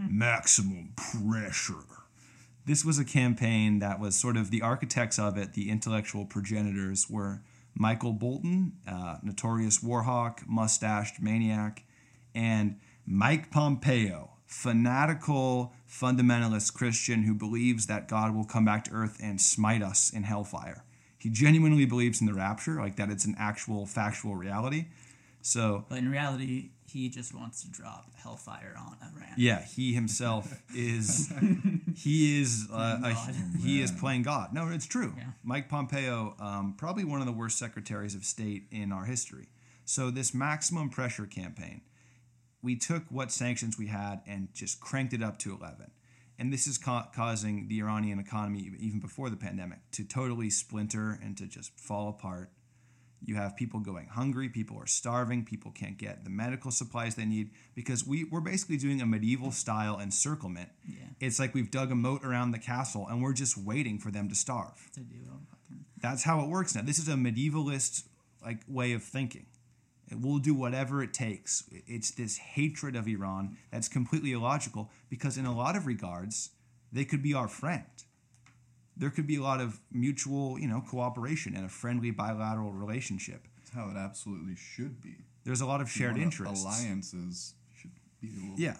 [0.08, 1.74] Maximum Pressure.
[2.66, 7.08] This was a campaign that was sort of the architects of it, the intellectual progenitors
[7.10, 7.42] were
[7.74, 11.84] Michael Bolton, uh, notorious warhawk, mustached maniac,
[12.34, 19.18] and Mike Pompeo, fanatical fundamentalist Christian who believes that God will come back to earth
[19.22, 20.84] and smite us in hellfire.
[21.18, 24.86] He genuinely believes in the rapture, like that it's an actual factual reality.
[25.42, 29.34] So But in reality, he just wants to drop hellfire on Iran.
[29.36, 31.32] Yeah, he himself is
[31.96, 34.52] he is uh, a, he is playing God.
[34.52, 35.14] No, it's true.
[35.16, 35.24] Yeah.
[35.42, 39.48] Mike Pompeo, um, probably one of the worst secretaries of state in our history.
[39.84, 41.80] So this maximum pressure campaign,
[42.62, 45.90] we took what sanctions we had and just cranked it up to eleven,
[46.38, 51.18] and this is ca- causing the Iranian economy even before the pandemic to totally splinter
[51.22, 52.50] and to just fall apart.
[53.22, 57.26] You have people going hungry, people are starving, people can't get the medical supplies they
[57.26, 60.70] need because we, we're basically doing a medieval style encirclement.
[60.88, 61.04] Yeah.
[61.20, 64.30] It's like we've dug a moat around the castle and we're just waiting for them
[64.30, 64.88] to starve.
[64.94, 66.80] To do a fucking- That's how it works now.
[66.80, 68.04] This is a medievalist
[68.42, 69.44] like way of thinking.
[70.12, 71.64] We'll do whatever it takes.
[71.86, 76.50] It's this hatred of Iran that's completely illogical because in a lot of regards,
[76.92, 77.84] they could be our friend.
[78.96, 83.46] There could be a lot of mutual, you know, cooperation and a friendly bilateral relationship.
[83.56, 85.16] That's how it absolutely should be.
[85.44, 86.64] There's a lot of shared interests.
[86.64, 88.76] Alliances should be a little Yeah,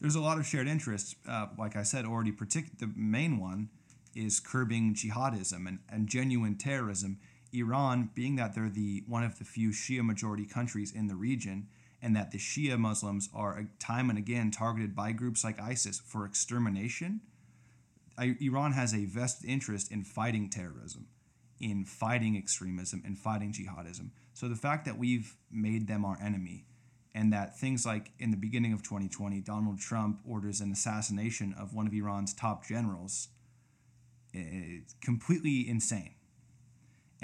[0.00, 1.14] there's a lot of shared interests.
[1.26, 3.70] Uh, like I said already, partic- the main one
[4.14, 7.18] is curbing jihadism and, and genuine terrorism.
[7.54, 11.68] Iran, being that they're the one of the few Shia majority countries in the region,
[12.02, 16.00] and that the Shia Muslims are uh, time and again targeted by groups like ISIS
[16.00, 17.20] for extermination.
[18.18, 21.08] Iran has a vested interest in fighting terrorism,
[21.58, 24.10] in fighting extremism, and fighting jihadism.
[24.34, 26.66] So the fact that we've made them our enemy,
[27.14, 31.74] and that things like in the beginning of 2020, Donald Trump orders an assassination of
[31.74, 33.28] one of Iran's top generals,
[35.00, 36.14] completely insane.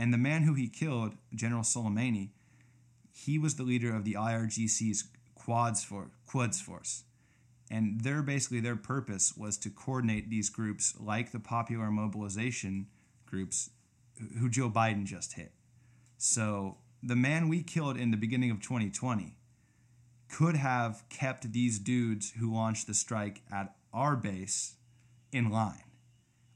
[0.00, 2.30] And the man who he killed, General Soleimani,
[3.12, 7.04] he was the leader of the IRGC's Quads for Quds Force
[7.70, 12.88] and their basically their purpose was to coordinate these groups like the popular mobilization
[13.24, 13.70] groups
[14.38, 15.52] who Joe Biden just hit.
[16.18, 19.36] So the man we killed in the beginning of 2020
[20.28, 24.74] could have kept these dudes who launched the strike at our base
[25.32, 25.84] in line.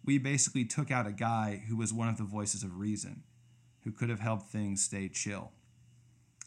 [0.05, 3.23] We basically took out a guy who was one of the voices of reason,
[3.85, 5.53] who could have helped things stay chill.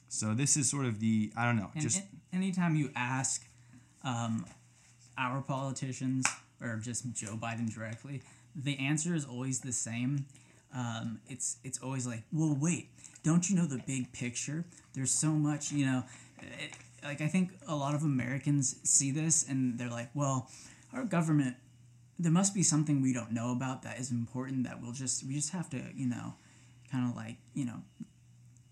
[0.10, 2.02] So this is sort of the I don't know, And just
[2.34, 3.46] anytime you ask
[4.04, 4.46] um,
[5.18, 6.26] our politicians
[6.62, 8.22] or just Joe Biden directly,
[8.56, 10.26] the answer is always the same.
[10.74, 12.90] Um, it's it's always like, well, wait,
[13.24, 14.66] don't you know the big picture?
[14.94, 16.04] There's so much, you know.
[16.42, 16.72] It,
[17.04, 20.50] like I think a lot of Americans see this and they're like, well,
[20.94, 21.56] our government.
[22.20, 25.36] There must be something we don't know about that is important that we'll just we
[25.36, 26.34] just have to you know,
[26.92, 27.82] kind of like you know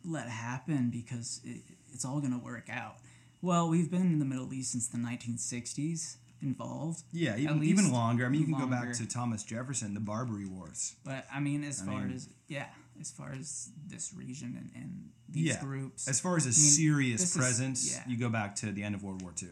[0.03, 1.61] let happen because it,
[1.93, 2.97] it's all going to work out.
[3.41, 7.03] Well, we've been in the Middle East since the 1960s involved.
[7.11, 8.25] Yeah, even, least even longer.
[8.25, 10.95] I mean, you can go back to Thomas Jefferson, the Barbary Wars.
[11.03, 12.67] But I mean, as I far mean- as yeah,
[12.99, 16.51] as far as this region and, and these yeah, groups, As far as a I
[16.51, 18.03] mean, serious this is- presence, yeah.
[18.07, 19.49] you go back to the end of World War II.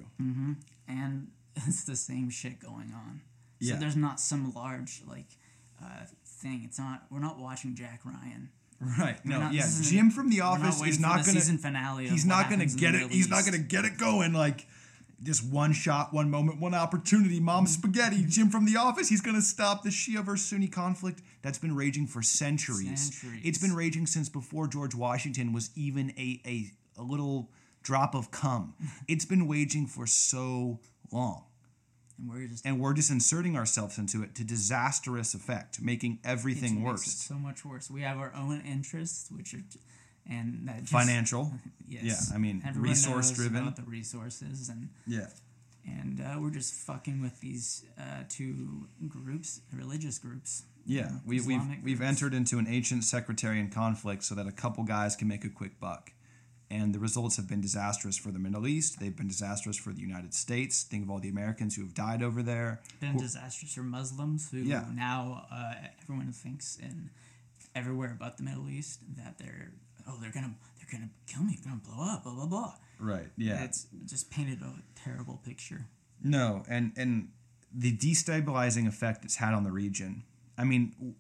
[0.88, 3.22] and it's the same shit going on.
[3.62, 3.76] So Yeah.
[3.78, 5.28] there's not some large like
[5.84, 6.06] uh,
[6.44, 6.62] thing.
[6.64, 7.04] It's not.
[7.10, 8.50] We're not watching Jack Ryan.
[9.00, 9.24] Right.
[9.26, 9.40] No.
[9.40, 9.68] not- yeah.
[9.82, 11.40] Jim from The we're not Office is not gonna.
[11.40, 12.06] season finale.
[12.06, 13.12] Of He's what not gonna get it.
[13.12, 14.34] He's not gonna get it going.
[14.34, 14.68] Like
[15.22, 17.40] just one shot, one moment, one opportunity.
[17.40, 17.72] Mom mm-hmm.
[17.72, 19.10] spaghetti, Jim from the office.
[19.10, 23.14] He's gonna stop the Shia versus Sunni conflict that's been raging for centuries.
[23.14, 23.42] Centuries.
[23.44, 27.50] It's been raging since before George Washington was even a a, a little
[27.84, 28.74] drop of cum.
[29.08, 30.80] it's been waging for so
[31.12, 31.46] long.
[32.24, 36.28] And we're just And we're just inserting ourselves into it to disastrous effect, making it
[36.28, 37.08] everything makes worse.
[37.08, 37.90] it so much worse.
[37.90, 39.64] We have our own interests, which are,
[40.30, 41.52] and that just, Financial.
[41.88, 42.30] Yes.
[42.30, 43.58] Yeah, I mean, Everyone resource driven.
[43.62, 45.28] about the resources, and Yeah.
[45.86, 50.64] and uh, we're just fucking with these uh, two groups, religious groups.
[50.86, 54.84] Yeah, we, we've Islamic we've entered into an ancient sectarian conflict so that a couple
[54.86, 56.12] guys can make a quick buck,
[56.74, 59.00] and the results have been disastrous for the Middle East.
[59.00, 60.84] They've been disastrous for the United States.
[60.84, 62.82] Think of all the Americans who have died over there.
[63.00, 64.86] Been disastrous for Muslims who Yeah.
[64.94, 67.12] now uh, everyone thinks in
[67.76, 69.72] everywhere about the Middle East that they're
[70.08, 72.74] oh they're gonna they're gonna kill me, they're gonna blow up, blah blah blah.
[73.00, 73.30] Right.
[73.38, 73.64] Yeah.
[73.64, 75.86] It's just painted a terrible picture.
[76.24, 77.30] No, and and
[77.74, 80.24] the destabilizing effect it's had on the region.
[80.58, 81.16] I mean,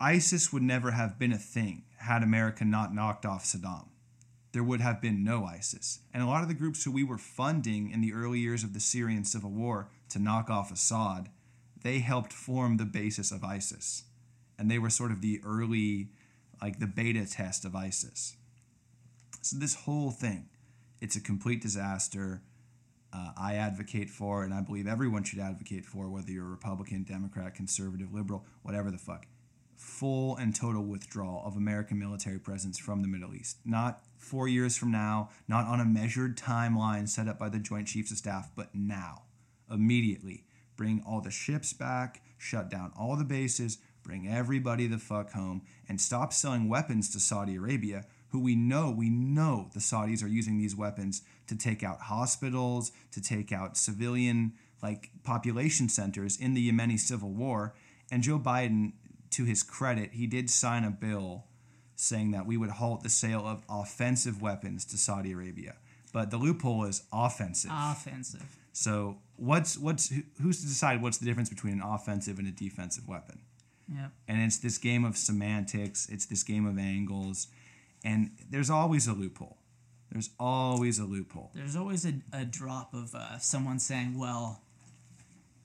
[0.00, 3.86] ISIS would never have been a thing had America not knocked off Saddam.
[4.52, 6.00] There would have been no ISIS.
[6.12, 8.74] And a lot of the groups who we were funding in the early years of
[8.74, 11.30] the Syrian civil war to knock off Assad,
[11.82, 14.04] they helped form the basis of ISIS.
[14.58, 16.10] And they were sort of the early,
[16.60, 18.36] like the beta test of ISIS.
[19.40, 20.48] So this whole thing,
[21.00, 22.42] it's a complete disaster
[23.12, 27.02] uh, I advocate for, and I believe everyone should advocate for, whether you're a Republican,
[27.02, 29.26] Democrat, conservative, liberal, whatever the fuck.
[29.82, 33.58] Full and total withdrawal of American military presence from the Middle East.
[33.64, 37.88] Not four years from now, not on a measured timeline set up by the Joint
[37.88, 39.22] Chiefs of Staff, but now,
[39.68, 40.44] immediately.
[40.76, 45.62] Bring all the ships back, shut down all the bases, bring everybody the fuck home,
[45.88, 50.28] and stop selling weapons to Saudi Arabia, who we know, we know the Saudis are
[50.28, 56.54] using these weapons to take out hospitals, to take out civilian like population centers in
[56.54, 57.74] the Yemeni civil war.
[58.10, 58.92] And Joe Biden,
[59.32, 61.44] to his credit, he did sign a bill
[61.96, 65.76] saying that we would halt the sale of offensive weapons to Saudi Arabia.
[66.12, 67.70] But the loophole is offensive.
[67.72, 68.44] Offensive.
[68.72, 73.08] So what's what's who's to decide what's the difference between an offensive and a defensive
[73.08, 73.40] weapon?
[73.92, 74.10] Yep.
[74.28, 77.48] And it's this game of semantics, it's this game of angles,
[78.04, 79.58] and there's always a loophole.
[80.10, 81.50] There's always a loophole.
[81.54, 84.60] There's always a, a drop of uh, someone saying, well,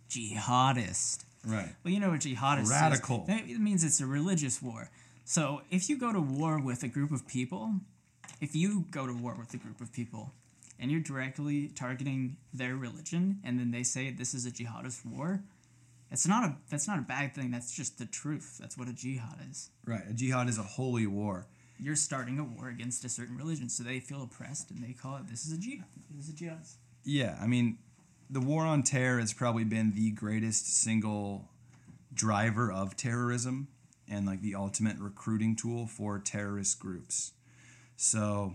[0.09, 1.25] jihadist.
[1.45, 1.69] Right.
[1.83, 2.69] Well, you know what jihadist is.
[2.69, 3.25] Radical.
[3.25, 4.89] That- It means it's a religious war.
[5.25, 7.75] So if you go to war with a group of people,
[8.41, 10.33] if you go to war with a group of people
[10.79, 15.41] and you're directly targeting their religion and then they say this is a jihadist war,
[16.11, 17.51] it's not a that's not a bad thing.
[17.51, 18.57] That's just the truth.
[18.59, 19.69] That's what a jihad is.
[19.85, 20.03] Right.
[20.09, 21.45] A jihad is a holy war.
[21.79, 25.17] You're starting a war against a certain religion, so they feel oppressed and they call
[25.17, 25.85] it this is a jihad.
[26.09, 26.65] This is a jihad.
[27.03, 27.77] Yeah, I mean,
[28.29, 31.49] the war on terror has probably been the greatest single
[32.13, 33.67] driver of terrorism
[34.09, 37.31] and like the ultimate recruiting tool for terrorist groups.
[37.95, 38.53] So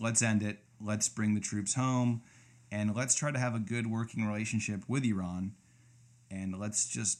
[0.00, 0.58] let's end it.
[0.80, 2.22] Let's bring the troops home
[2.70, 5.52] and let's try to have a good working relationship with Iran.
[6.30, 7.18] And let's just,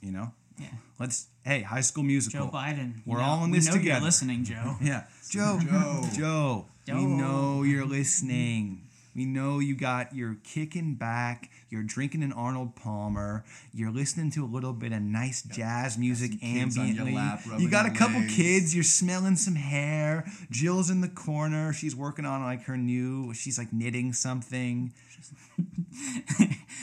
[0.00, 0.66] you know, Yeah.
[1.00, 2.46] let's, hey, high school musical.
[2.46, 3.02] Joe Biden.
[3.06, 4.76] We're know- all in we this know You're listening, Joe.
[4.82, 5.04] Yeah.
[5.30, 5.58] Joe.
[5.62, 6.04] Joe.
[6.14, 6.66] Joe.
[6.86, 6.96] Joe.
[6.96, 8.82] We know you're listening.
[9.14, 14.44] We know you got you're kicking back, you're drinking an Arnold Palmer, you're listening to
[14.44, 17.14] a little bit of nice jazz music ambiently.
[17.14, 18.34] lap, you got a couple legs.
[18.34, 20.24] kids, you're smelling some hair.
[20.50, 24.92] Jill's in the corner, she's working on like her new she's like knitting something.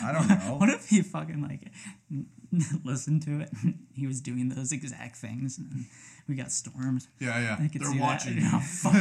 [0.03, 0.55] I don't know.
[0.59, 1.71] What if he fucking like
[2.83, 3.49] listened to it?
[3.93, 5.85] He was doing those exact things, and
[6.31, 7.09] we got storms.
[7.19, 7.57] Yeah, yeah.
[7.59, 8.39] I could They're see watching.
[8.39, 8.53] That.
[8.55, 8.93] Oh, fuck.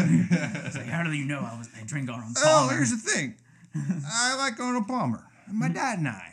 [0.67, 1.69] It's like, how do you know I was?
[1.81, 3.37] I drink Arnold Oh, here's the thing.
[3.75, 5.25] I like Arnold Palmer.
[5.51, 5.75] My mm-hmm.
[5.75, 6.33] dad and I.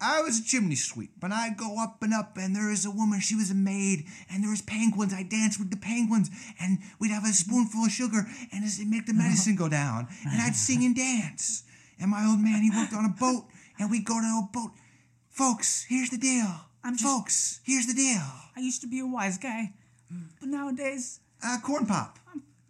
[0.00, 2.90] I was a chimney sweep, and I'd go up and up, and there was a
[2.90, 5.12] woman, she was a maid, and there was penguins.
[5.12, 9.06] I danced with the penguins, and we'd have a spoonful of sugar, and it'd make
[9.06, 11.64] the medicine go down, and I'd sing and dance.
[12.00, 13.46] And my old man, he worked on a boat,
[13.78, 14.70] and we'd go to a boat.
[15.30, 16.46] Folks, here's the deal.
[16.84, 18.22] I'm just- Folks, here's the deal.
[18.56, 19.72] I used to be a wise guy,
[20.40, 22.18] but nowadays, Uh, corn pop.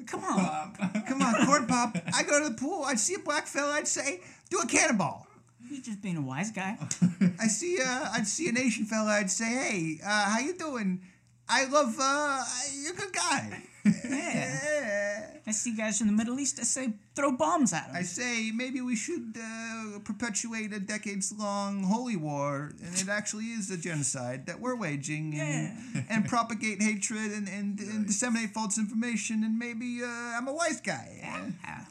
[0.06, 0.72] come on,
[1.08, 1.96] Come on, corn pop.
[2.14, 4.20] I go to the pool, I'd see a black fella, I'd say,
[4.50, 5.26] do a cannonball.
[5.68, 6.78] he's just being a wise guy.
[7.40, 11.02] I see uh I'd see an Asian fella, I'd say, Hey, uh, how you doing?
[11.48, 12.44] I love uh
[12.82, 13.62] you're a good guy.
[14.04, 15.04] Yeah.
[15.48, 16.58] I see guys in the Middle East.
[16.60, 17.96] I say throw bombs at them.
[17.96, 23.46] I say maybe we should uh, perpetuate a decades long holy war and it actually
[23.46, 28.76] is a genocide that we're waging and, and propagate hatred and, and, and disseminate false
[28.76, 31.20] information and maybe uh, I'm a wise guy.
[31.64, 31.86] Ah,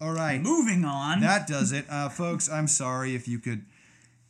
[0.00, 0.40] All right.
[0.40, 1.20] Moving on.
[1.20, 2.48] That does it, uh, folks.
[2.50, 3.66] I'm sorry if you could,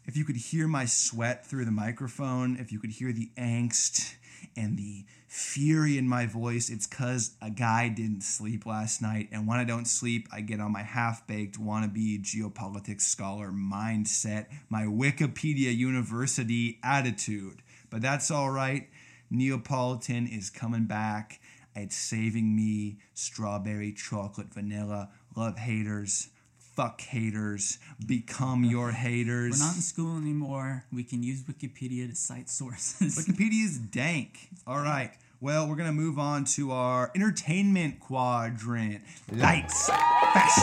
[0.04, 4.14] if you could hear my sweat through the microphone, if you could hear the angst
[4.56, 6.70] and the fury in my voice.
[6.70, 10.60] It's cause a guy didn't sleep last night, and when I don't sleep, I get
[10.60, 17.62] on my half-baked wannabe geopolitics scholar mindset, my Wikipedia University attitude.
[17.90, 18.88] But that's all right.
[19.28, 21.40] Neapolitan is coming back.
[21.74, 22.98] It's saving me.
[23.14, 25.10] Strawberry, chocolate, vanilla.
[25.34, 26.28] Love haters.
[26.76, 27.80] Fuck haters.
[28.06, 29.58] Become your haters.
[29.58, 30.84] We're not in school anymore.
[30.92, 33.16] We can use Wikipedia to cite sources.
[33.16, 34.50] Wikipedia is dank.
[34.64, 35.12] All right.
[35.44, 39.02] Well, we're going to move on to our entertainment quadrant.
[39.30, 40.62] Lights, fashion,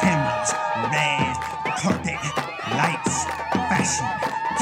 [0.00, 0.54] cameras,
[0.90, 1.36] red
[1.76, 2.16] carpet.
[2.72, 4.06] Lights, fashion,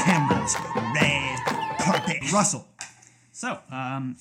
[0.03, 0.57] cameras,
[0.93, 1.39] red
[1.79, 2.33] carpet.
[2.33, 2.67] Russell.
[3.31, 4.17] So, um,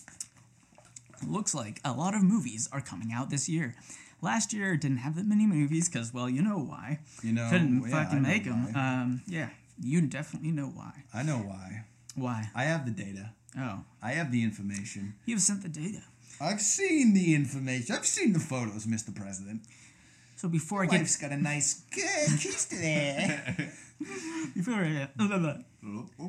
[1.27, 3.75] looks like a lot of movies are coming out this year.
[4.23, 7.01] Last year didn't have that many movies because, well, you know why.
[7.25, 8.68] You know, Couldn't yeah, fucking know make them.
[8.77, 9.49] Um, yeah,
[9.83, 10.92] you definitely know why.
[11.12, 11.87] I know why.
[12.14, 12.51] Why?
[12.55, 13.31] I have the data.
[13.57, 15.14] Oh, I have the information.
[15.27, 16.03] you've sent the data.
[16.40, 17.95] I've seen the information.
[17.95, 19.14] I've seen the photos, Mr.
[19.14, 19.62] President.
[20.37, 23.55] So before I get Wife's got a nice good kiss there.
[24.55, 25.09] before I,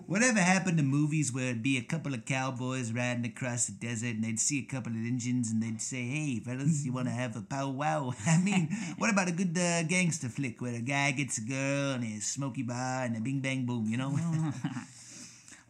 [0.05, 4.15] Whatever happened to movies where it'd be a couple of cowboys riding across the desert
[4.15, 7.13] and they'd see a couple of Indians and they'd say, hey, fellas, you want to
[7.13, 8.13] have a powwow?
[8.27, 11.93] I mean, what about a good uh, gangster flick where a guy gets a girl
[11.93, 14.15] and a smoky bar and a bing bang boom, you know?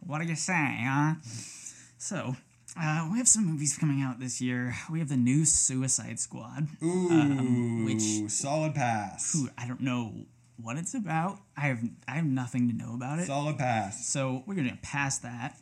[0.00, 1.14] what do you say, huh?
[1.98, 2.36] So,
[2.80, 4.74] uh, we have some movies coming out this year.
[4.90, 6.68] We have the new Suicide Squad.
[6.82, 9.34] Ooh, which- solid pass.
[9.34, 10.26] Ooh, I don't know
[10.60, 11.38] what it's about.
[11.56, 13.26] I have I have nothing to know about it.
[13.26, 14.06] Solid pass.
[14.06, 15.58] So we're gonna pass that.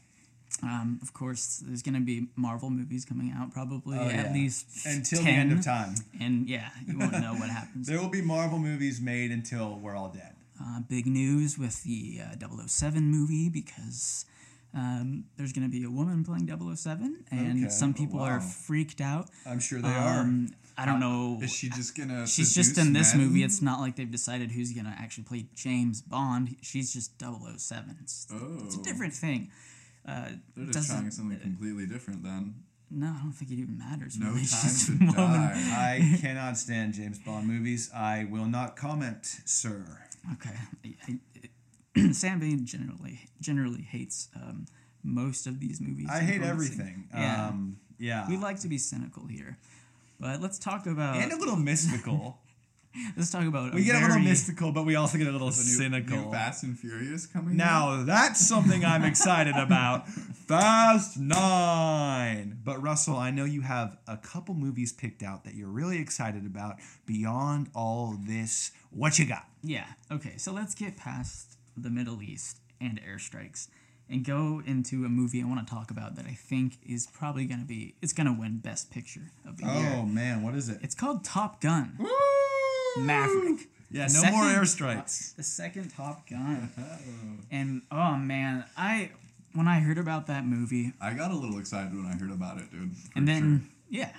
[0.63, 4.33] Um, of course, there's gonna be Marvel movies coming out probably Oh, at yeah.
[4.33, 5.95] least Until 10, the end of time.
[6.21, 7.87] and yeah, you won't know what happens.
[7.89, 10.35] There will be Marvel movies made until we're all dead.
[10.63, 14.25] Uh, big news with the uh, 007 movie because
[14.73, 17.69] um, there's going to be a woman playing 007, and Okay.
[17.69, 18.27] some Oh, people wow.
[18.27, 19.29] are freaked out.
[19.47, 21.39] I'm sure they Um, I don't know.
[21.43, 22.27] Is she just gonna?
[22.27, 23.27] She's just in this men?
[23.27, 23.43] movie.
[23.45, 26.57] It's not like they've decided who's going to actually play James Bond.
[26.63, 27.97] She's just 007.
[28.01, 28.83] It's, it's a Oh.
[28.83, 29.51] different thing.
[30.07, 32.55] Uh, They're just trying something completely different then.
[32.91, 34.19] no, I don't think it even matters.
[34.19, 34.47] No really.
[34.47, 35.53] time to die.
[36.15, 37.91] I cannot stand James Bond movies.
[37.95, 40.01] I will not comment, sir.
[40.33, 40.55] Okay.
[40.85, 41.19] I,
[41.97, 44.67] I, Sam Bain generally generally hates um,
[45.03, 46.09] most of these movies.
[46.11, 47.09] I hate everything.
[47.13, 47.49] Yeah.
[47.49, 48.29] Um, yeah.
[48.29, 49.59] we like to be cynical here,
[50.19, 52.39] but let's talk about and a little mystical.
[53.17, 53.75] let's talk about it.
[53.75, 56.17] we get a little very- mystical, but we also get a little The new, cynical.
[56.27, 57.61] new Fast and Furious coming.
[57.61, 57.99] out?
[57.99, 60.09] Now that's something I'm excited about.
[60.09, 62.59] Fast Nine.
[62.65, 66.47] But Russell, I know you have a couple movies picked out that you're really excited
[66.47, 66.77] about.
[67.07, 69.45] Beyond all this, what you got?
[69.63, 69.87] Yeah.
[70.11, 70.35] Okay.
[70.37, 73.69] So let's get past the Middle East and airstrikes
[74.09, 77.47] and go into a movie I want to talk about that I think is probably
[77.47, 79.93] going to be it's going to win Best Picture of the oh, year.
[79.97, 80.79] Oh man, what is it?
[80.83, 81.97] It's called Top Gun.
[82.99, 83.69] Maverick.
[83.91, 85.37] Yeah, The no more second- airstrikes.
[85.37, 86.71] The second Top Gun.
[87.51, 89.11] and oh man, I
[89.55, 92.59] when I heard about that movie I got a little excited when I heard about
[92.59, 92.91] it, dude.
[93.15, 94.01] and then sure.
[94.01, 94.13] yeah,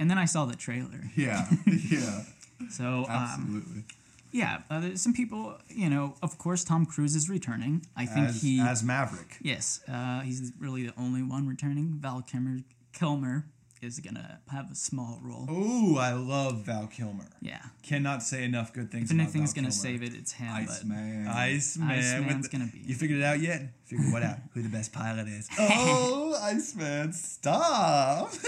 [0.00, 1.00] and then I saw the trailer.
[1.16, 2.22] yeah, yeah,
[2.70, 3.84] So um, absolutely.
[4.32, 7.84] yeah, uh, there's some people, you know, of course Tom Cruise is returning.
[7.96, 9.36] I think As, he as Maverick.
[9.42, 11.98] yes, uh, he's really the only one returning.
[12.00, 12.60] Val Kilmer
[12.94, 13.44] Kilmer
[13.82, 15.46] is gonna have a small role.
[15.48, 17.26] Oh, I love Val Kilmer.
[17.40, 19.72] Yeah, Cannot say enough good things if anything's gonna Kilmer.
[19.72, 20.52] save it, it's him.
[20.52, 21.26] Iceman.
[21.28, 21.90] Iceman.
[21.90, 23.62] Iceman's with the- gonna be- You figured it out yet?
[23.84, 24.38] Figure what out?
[24.54, 25.48] Who the best pilot is?
[25.58, 28.32] oh, Iceman, stop!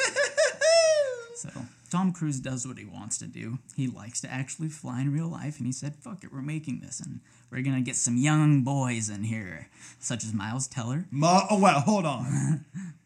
[1.37, 1.49] So
[1.91, 3.59] Tom Cruise does what he wants to do.
[3.75, 6.81] He likes to actually fly in real life, and he said, "Fuck it, we're making
[6.81, 11.47] this, and we're gonna get some young boys in here, such as Miles Teller." Ma-
[11.49, 12.67] oh well, hold on.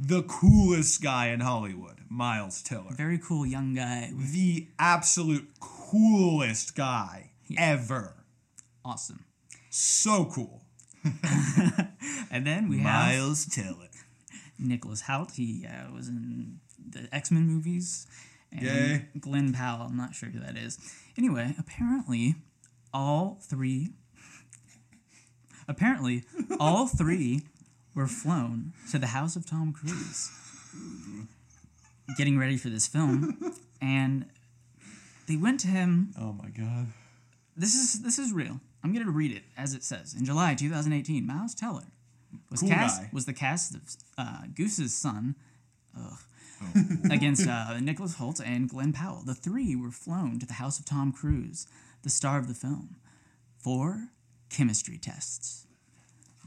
[0.00, 2.92] the coolest guy in Hollywood, Miles Teller.
[2.92, 4.12] Very cool young guy.
[4.16, 8.14] The absolute coolest guy ever.
[8.84, 9.24] Awesome.
[9.68, 10.62] So cool.
[12.30, 13.88] And then we have Miles Teller.
[14.58, 15.34] Nicholas Hoult.
[15.34, 18.06] He uh, was in the X Men movies.
[18.52, 19.06] And Yay.
[19.18, 19.86] Glen Powell.
[19.86, 20.78] I'm not sure who that is.
[21.18, 22.36] Anyway, apparently,
[22.94, 23.90] all three.
[25.66, 26.24] Apparently,
[26.60, 27.42] all three
[27.94, 30.30] were flown to the house of Tom Cruise,
[32.16, 34.26] getting ready for this film, and
[35.26, 36.88] they went to him Oh my god.
[37.56, 38.60] this is this is real.
[38.82, 40.14] I'm gonna read it as it says.
[40.14, 41.84] In July 2018, Miles Teller
[42.50, 43.10] was Cool cast guy.
[43.12, 43.82] was the cast of
[44.16, 45.34] uh, Goose's son,
[45.98, 46.18] ugh,
[47.10, 49.22] against uh, Nicholas Hoult and Glen Powell.
[49.24, 51.66] The three were flown to the house of Tom Cruise,
[52.02, 52.96] the star of the film,
[53.58, 54.08] for
[54.48, 55.66] chemistry tests.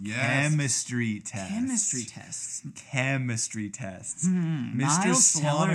[0.01, 0.49] Yes.
[0.51, 1.53] Chemistry tests.
[1.53, 2.63] Chemistry tests.
[2.91, 4.27] Chemistry tests.
[4.27, 5.05] Hmm, Mr.
[5.05, 5.69] Miles Teller,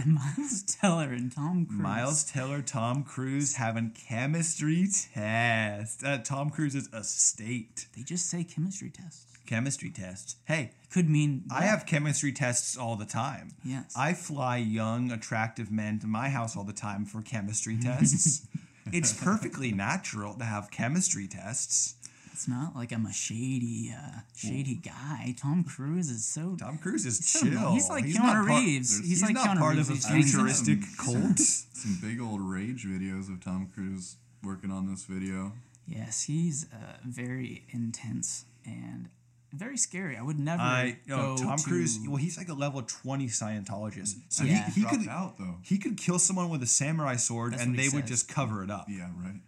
[0.00, 1.80] and, Miles Teller and Tom Cruise.
[1.80, 7.86] Miles Teller, Tom Cruise having chemistry test at Tom Cruise's estate.
[7.96, 9.26] They just say chemistry tests.
[9.46, 10.36] Chemistry tests.
[10.44, 13.52] Hey, Could mean I have chemistry tests all the time.
[13.64, 13.92] Yes.
[13.96, 18.46] I fly young, attractive men to my house all the time for chemistry tests.
[18.92, 21.96] it's perfectly natural to have chemistry tests.
[22.32, 25.34] It's not like I'm a shady, uh, shady guy.
[25.38, 26.56] Tom Cruise is so.
[26.58, 27.50] Tom Cruise is so chill.
[27.60, 27.72] nice.
[27.74, 28.90] He's like not Keanu Reeves.
[28.90, 29.88] there's- He's, He's like not Keanu part Reeves.
[29.88, 31.38] of a He's hangs futuristic cult.
[31.38, 35.52] Some big old rage videos of Tom Cruise working on this video.
[35.86, 39.08] Yes, he's uh, very intense and
[39.52, 40.16] very scary.
[40.16, 40.62] I would never.
[40.62, 41.98] I no go Tom to- Cruise.
[42.06, 44.64] Well, he's like a level twenty Scientologist, so Yeah.
[44.70, 45.56] he, he could out though.
[45.64, 48.70] he could kill someone with a samurai sword, That's and they would just cover it
[48.70, 48.86] up.
[48.88, 49.40] Yeah, right.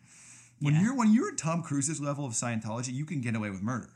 [0.62, 0.82] When Yeah.
[0.82, 3.90] you're when you're at Tom Cruise's level of Scientology, you can get away with murder,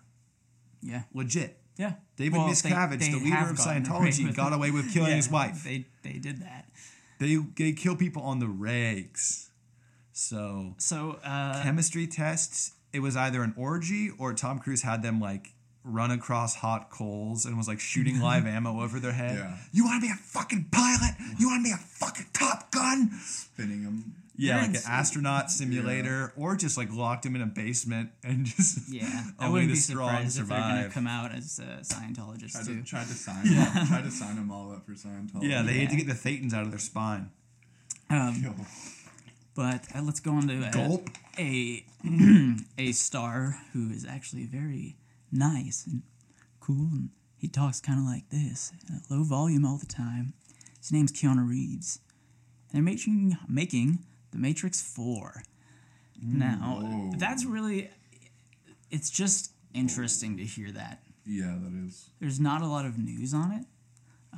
[0.82, 1.58] Yeah, legit.
[1.76, 1.94] yeah.
[2.16, 5.16] David Well, Miscavige, they- the leader of gotten away Scientology, got away with killing Yeah,
[5.16, 5.62] his wife.
[5.64, 6.68] They they did that.
[7.18, 9.48] They they kill people on the regs.
[10.12, 12.72] So So uh, chemistry tests.
[12.92, 15.52] It was either an orgy or Tom Cruise had them like
[15.84, 19.36] run across hot coals and was like shooting live ammo over their head.
[19.36, 19.56] Yeah.
[19.72, 21.14] You want to be a fucking pilot?
[21.38, 23.10] You want to be a fucking Top Gun?
[23.24, 24.14] Spinning him.
[24.38, 28.88] Yeah, like an astronaut simulator, or just like locked him in a basement and just
[28.92, 31.58] yeah, I only wouldn't the be strong surprised if they're going to come out as
[31.62, 32.80] uh, Scientologists Tried too.
[32.82, 33.86] to, tried to sign him.
[33.86, 35.48] Tried to sign them all up for Scientology.
[35.50, 37.30] Yeah, they hate to get the thetans out of their spine.
[38.10, 38.54] Um,
[39.54, 41.08] but uh, let's go on to uh, Gulp.
[41.38, 41.84] a
[42.78, 44.96] a star who is actually very
[45.32, 46.02] nice and
[46.60, 48.72] cool, and he talks kind of like this,
[49.10, 50.34] low volume all the time.
[50.78, 52.00] His name's Keanu Reeves.
[52.72, 54.04] They're making making
[54.36, 55.42] The Matrix Four.
[56.22, 57.12] Now Whoa.
[57.16, 57.90] that's really,
[58.90, 61.00] it's just interesting to hear that.
[61.24, 62.10] yeah, that is.
[62.20, 63.64] There's not a lot of news on it.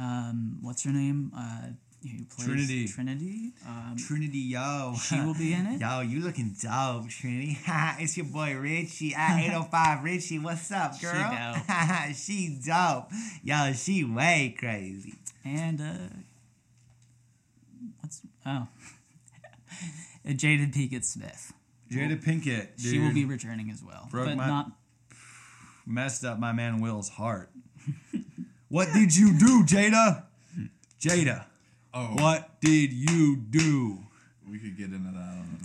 [0.01, 1.33] Um, what's her name?
[1.37, 1.71] Uh,
[2.03, 2.87] who plays Trinity.
[2.87, 3.53] Trinity.
[3.67, 4.95] Um, Trinity, yo.
[5.03, 5.81] she will be in it.
[5.81, 7.59] Yo, you looking dope, Trinity.
[7.67, 10.39] it's your boy Richie at 805 Richie.
[10.39, 11.13] What's up, girl?
[11.13, 11.27] She
[11.67, 12.15] dope.
[12.15, 13.11] she dope.
[13.43, 15.15] Yo, she way crazy.
[15.45, 16.15] And uh
[18.01, 18.69] what's oh
[20.27, 21.53] Jada Pinkett Smith.
[21.91, 24.09] Jada Pinkett, dude, She will be returning as well.
[24.11, 24.73] Broke but my- not
[25.87, 27.51] messed up my man Will's heart.
[28.69, 30.25] what did you do, Jada?
[31.01, 31.45] Jada,
[31.95, 33.99] Oh, what did you do?
[34.49, 35.19] We could get into that.
[35.19, 35.59] On,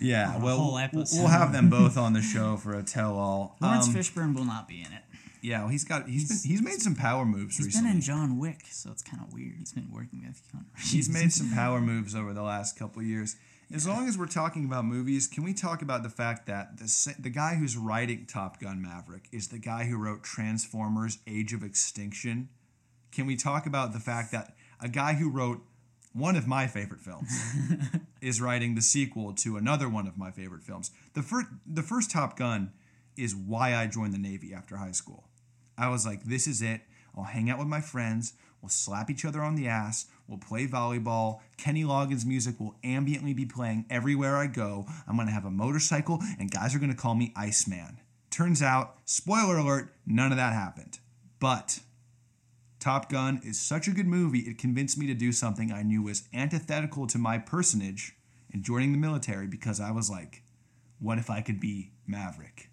[0.00, 3.56] Yeah, a well, whole we'll, we'll have them both on the show for a tell-all.
[3.60, 5.02] Lawrence Um, Fishburne will not be in it.
[5.40, 7.92] Yeah, well, he's got he's been, he's made some power moves He's recently.
[7.92, 9.54] He's been in John Wick, so it's kind of weird.
[9.58, 10.90] He's been working with Keanu Reeves.
[10.90, 13.36] He's made some power moves over the last couple years.
[13.72, 17.14] As long as we're talking about movies, can we talk about the fact that the
[17.18, 21.62] the guy who's writing Top Gun Maverick is the guy who wrote Transformers: Age of
[21.62, 22.48] Extinction?
[23.12, 25.62] Can we talk about the fact that a guy who wrote
[26.14, 27.30] one of my favorite films
[28.22, 30.90] is writing the sequel to another one of my favorite films?
[31.12, 32.72] The first the first Top Gun
[33.18, 35.24] is why I joined the Navy after high school.
[35.76, 36.80] I was like, this is it.
[37.14, 38.32] I'll hang out with my friends.
[38.60, 40.06] We'll slap each other on the ass.
[40.26, 41.40] We'll play volleyball.
[41.56, 44.86] Kenny Loggins' music will ambiently be playing everywhere I go.
[45.06, 48.00] I'm going to have a motorcycle, and guys are going to call me Iceman.
[48.30, 50.98] Turns out, spoiler alert, none of that happened.
[51.40, 51.80] But
[52.80, 56.02] Top Gun is such a good movie, it convinced me to do something I knew
[56.02, 58.16] was antithetical to my personage
[58.52, 60.42] in joining the military because I was like,
[61.00, 62.70] what if I could be Maverick?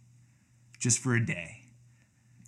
[0.79, 1.61] Just for a day.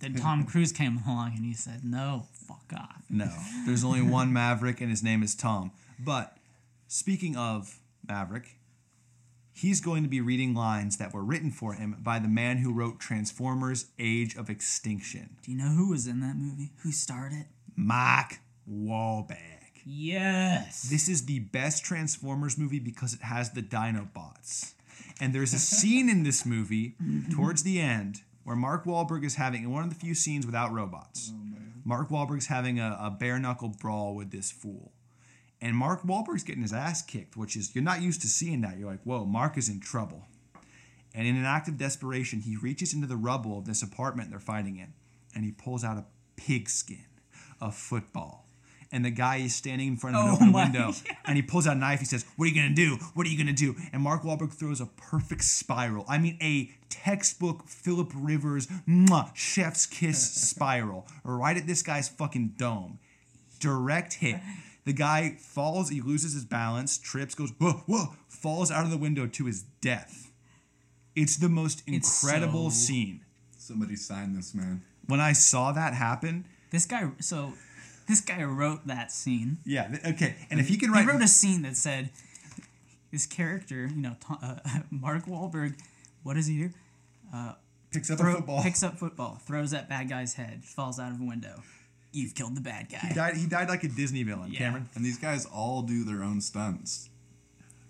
[0.00, 3.30] Then Tom Cruise came along and he said, "No, fuck off." No,
[3.66, 5.70] there's only one Maverick, and his name is Tom.
[5.98, 6.36] But
[6.86, 8.56] speaking of Maverick,
[9.52, 12.72] he's going to be reading lines that were written for him by the man who
[12.72, 16.72] wrote Transformers: Age of Extinction, Do you know who was in that movie?
[16.82, 17.46] Who starred it?
[17.76, 18.38] Mark
[18.68, 19.36] Wahlberg.
[19.84, 20.82] Yes.
[20.82, 24.74] This is the best Transformers movie because it has the Dinobots.
[25.20, 27.32] And there's a scene in this movie mm-hmm.
[27.32, 31.34] towards the end where Mark Wahlberg is having one of the few scenes without robots.
[31.34, 31.38] Oh,
[31.84, 34.92] Mark Wahlberg's having a, a bare knuckle brawl with this fool.
[35.60, 38.78] And Mark Wahlberg's getting his ass kicked, which is you're not used to seeing that.
[38.78, 40.24] You're like, whoa, Mark is in trouble.
[41.14, 44.38] And in an act of desperation, he reaches into the rubble of this apartment they're
[44.38, 44.94] fighting in,
[45.34, 47.04] and he pulls out a pigskin,
[47.60, 48.47] a football.
[48.90, 50.92] And the guy is standing in front of an Oh open my- window,
[51.26, 51.98] and he pulls out a knife.
[52.00, 52.96] He says, "What are you gonna do?
[53.14, 56.06] What are you gonna do?" And Mark Wahlberg throws a perfect spiral.
[56.08, 60.18] I mean, a textbook Philip Rivers mwah, chef's kiss
[60.50, 62.98] spiral right at this guy's fucking dome.
[63.60, 64.36] direct hit.
[64.86, 68.96] The guy falls, he loses his balance, trips, goes whoa, whoa, falls out of the
[68.96, 70.30] window to his death.
[71.14, 73.20] It's the most It's incredible so- scene.
[73.58, 74.80] Somebody sign this man.
[75.06, 77.52] When I saw that happen, This guy, so
[78.08, 79.58] this guy wrote that scene.
[79.64, 80.34] yeah, okay.
[80.50, 82.10] And if he can write, He write wrote a scene that said,
[83.12, 84.56] "This character, you know, Tom, uh,
[84.90, 85.78] Mark Wahlberg,
[86.22, 86.70] what does he do?
[87.92, 88.62] picks up a Throw, football.
[88.62, 91.62] picks up football, throws that bad guy's head, falls out of a window.
[92.12, 92.98] You've killed the bad guy.
[93.08, 94.58] he died he died like a Disney villain, Yeah.
[94.60, 94.88] Cameron.
[94.94, 97.10] And these guys all do their own stunts.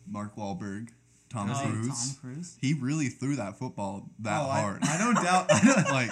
[0.06, 0.88] Mark Wahlberg,
[1.30, 1.88] Tom Oh, Cruise.
[1.88, 2.56] Tom Cruise.
[2.60, 4.82] He really threw that football that Oh, I- hard.
[4.82, 6.10] I, don't doubt I don't, like,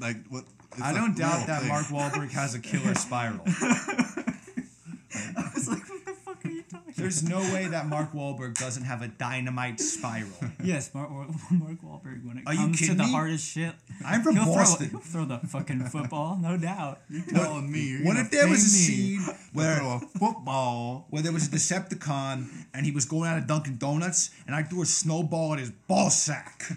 [0.00, 0.44] like what?
[0.72, 1.68] It's I a don't doubt that thing.
[1.68, 3.40] Mark Wahlberg has a killer spiral.
[3.46, 8.56] I was like, what the fuck are you talking There's no way that Mark Wahlberg
[8.58, 10.28] doesn't have a dynamite spiral.
[10.62, 12.24] Yes, Mark, Mark Wahlberg.
[12.26, 13.12] When it Are you comes to kidding the me?
[13.12, 14.88] hardest shit, I'm from he'll Boston.
[14.88, 17.00] throw, he'll throw the fucking football, no doubt.
[17.10, 17.80] You're telling me.
[17.80, 19.20] You're what gonna if there was a me scene
[19.52, 21.06] where- a football?
[21.10, 24.62] where there was a Decepticon and he was going out of Dunkin' Donuts and I
[24.62, 26.70] threw a snowball at his ball sack.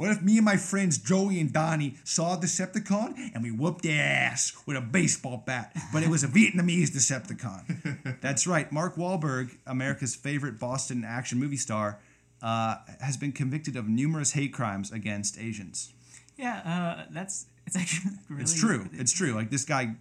[0.00, 3.82] What if me and my friends Joey and Donnie saw a Decepticon and we whooped
[3.82, 8.18] their ass with a baseball bat, but it was a Vietnamese Decepticon?
[8.22, 8.72] That's right.
[8.72, 11.98] Mark Wahlberg, America's favorite Boston action movie star,
[12.40, 15.92] uh, has been convicted of numerous hate crimes against Asians.
[16.38, 18.40] Yeah, uh, that's it's actually really.
[18.40, 18.88] It's true.
[18.94, 19.34] It's true.
[19.34, 19.96] Like this guy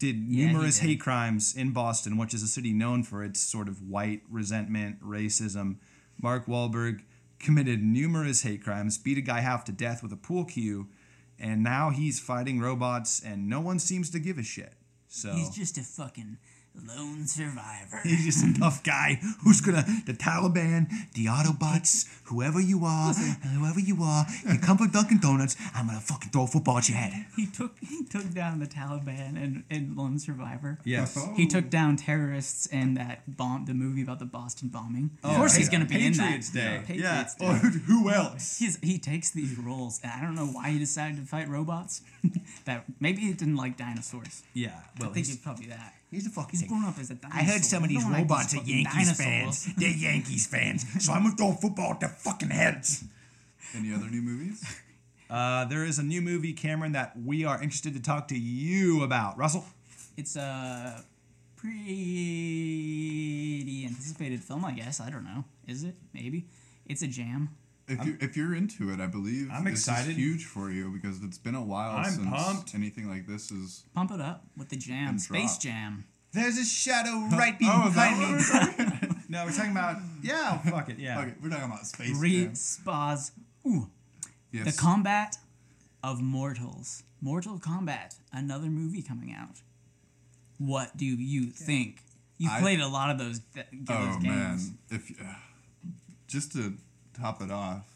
[0.00, 0.88] did Yeah, numerous did.
[0.88, 5.00] hate crimes in Boston, which is a city known for its sort of white resentment,
[5.00, 5.76] racism.
[6.20, 7.02] Mark Wahlberg
[7.44, 10.88] committed numerous hate crimes, beat a guy half to death with a pool cue,
[11.38, 14.74] and now he's fighting robots, and no one seems to give a shit.
[15.08, 16.38] So He's just a fucking
[16.86, 18.00] lone survivor.
[18.02, 23.80] He's just a tough guy who's gonna the Taliban, the Autobots, whoever you are, whoever
[23.80, 26.98] you are, you come for Dunkin' Donuts, I'm gonna fucking throw a football at your
[26.98, 27.26] head.
[27.36, 30.78] He took he took down the Taliban and, and Lone Survivor.
[30.84, 31.16] Yes.
[31.36, 35.10] He took down terrorists in that bomb, the movie about the Boston bombing.
[35.22, 36.18] Oh, of Oh, course, he's to be Patriots
[36.54, 36.86] in that.
[36.86, 36.94] Day.
[36.94, 37.52] Patriots yeah.
[37.52, 37.66] Day.
[37.66, 38.58] Or who else?
[38.58, 42.02] He's, he takes these roles, and I don't know why he decided to fight robots.
[42.64, 44.42] that maybe he didn't like dinosaurs.
[44.54, 44.70] Yeah.
[45.00, 45.94] Well, I think it's probably that.
[46.14, 46.58] He's a fucking.
[46.58, 47.40] He's grown up as a dinosaur.
[47.40, 49.18] I heard some of these don't like robots these are Yankees dinosaurs.
[49.18, 49.68] fans.
[49.76, 50.84] They're Yankees fans.
[51.04, 53.04] So I'm gonna throw a football at their fucking heads.
[53.76, 54.64] Any other new movies?
[55.28, 59.02] Uh, there is a new movie, Cameron, that we are interested to talk to you
[59.02, 59.36] about.
[59.36, 59.64] Russell.
[60.16, 61.02] It's a
[61.56, 61.74] pretty
[63.86, 65.00] anticipated film, I guess.
[65.00, 65.44] I don't know.
[65.66, 65.94] Is it?
[66.12, 66.46] Maybe.
[66.86, 67.50] It's a jam.
[67.86, 70.14] If you if you're into it, I believe I'm this is excited.
[70.16, 72.74] huge for you because it's been a while I'm since pumped.
[72.74, 73.84] anything like this is.
[73.94, 75.18] Pump it up with the jam.
[75.18, 75.58] Space.
[75.58, 76.04] Jam.
[76.32, 79.04] There's a shadow right Oh, is that behind what me.
[79.10, 79.98] we're No, we're talking about.
[80.22, 80.98] Yeah, fuck it.
[80.98, 81.20] Yeah.
[81.22, 82.16] okay, we're talking about space.
[82.18, 82.54] Re Jam.
[82.54, 83.32] spas.
[83.66, 83.88] Ooh.
[84.50, 84.74] Yes.
[84.74, 85.36] The combat
[86.02, 87.02] of mortals.
[87.20, 88.16] Mortal Kombat.
[88.32, 89.60] Another movie coming out.
[90.58, 92.00] What do you think?
[92.38, 94.24] You've I- played a lot of those, th- those oh games.
[94.70, 95.24] man, if uh,
[96.26, 96.74] just to
[97.14, 97.94] top it off,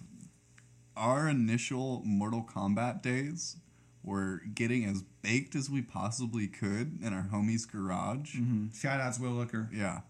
[0.97, 3.57] our initial Mortal Kombat days
[4.03, 8.37] were getting as baked as we possibly could in our homie's garage.
[8.37, 8.69] Mm-hmm.
[8.75, 9.69] Shout outs, Will Looker.
[9.73, 10.01] Yeah,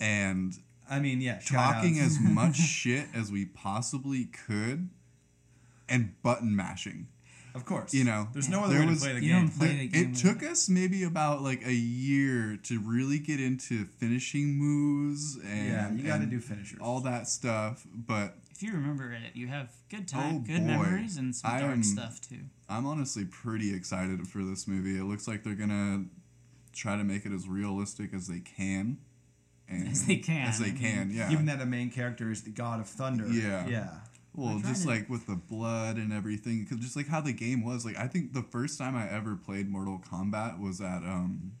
[0.00, 0.54] and
[0.90, 1.40] I mean, yeah.
[1.46, 4.88] talking as much shit as we possibly could,
[5.88, 7.08] and button mashing.
[7.54, 7.92] Of course.
[7.94, 9.46] You know, there's no other there way was- to play the You game.
[9.46, 12.78] don't play There- the game it with- took us maybe about like a year to
[12.80, 16.78] really get into finishing moves and Yeah, you gotta do finishers.
[16.80, 17.86] all that stuff.
[17.92, 20.66] But If you remember it, you have good time, Oh, good boy.
[20.66, 22.40] memories, and some I dark am- stuff too.
[22.68, 24.98] I'm honestly pretty excited for this movie.
[24.98, 26.06] It looks like they're gonna
[26.72, 28.98] try to make it as realistic as they can.
[29.70, 30.80] And As they can, As I they mean.
[30.80, 31.28] can, yeah.
[31.28, 33.28] Given that a main character is the god of thunder.
[33.30, 33.66] Yeah.
[33.68, 33.90] Yeah.
[34.46, 37.64] Well, just to- like with the blood and everything, because just like how the game
[37.64, 41.52] was, like I think the first time I ever played Mortal Kombat was at um,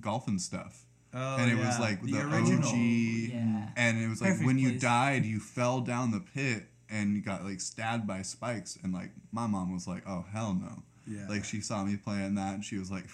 [0.00, 0.84] golf and stuff,
[1.14, 2.68] Oh, and it was like the, original.
[2.68, 3.68] OG, Yeah.
[3.76, 4.82] and it was like Perfect when you place.
[4.82, 9.10] died, you fell down the pit and you got like stabbed by spikes, and like
[9.32, 11.26] my mom was like, "Oh hell no!" Yeah.
[11.28, 13.06] Like she saw me playing that, and she was like,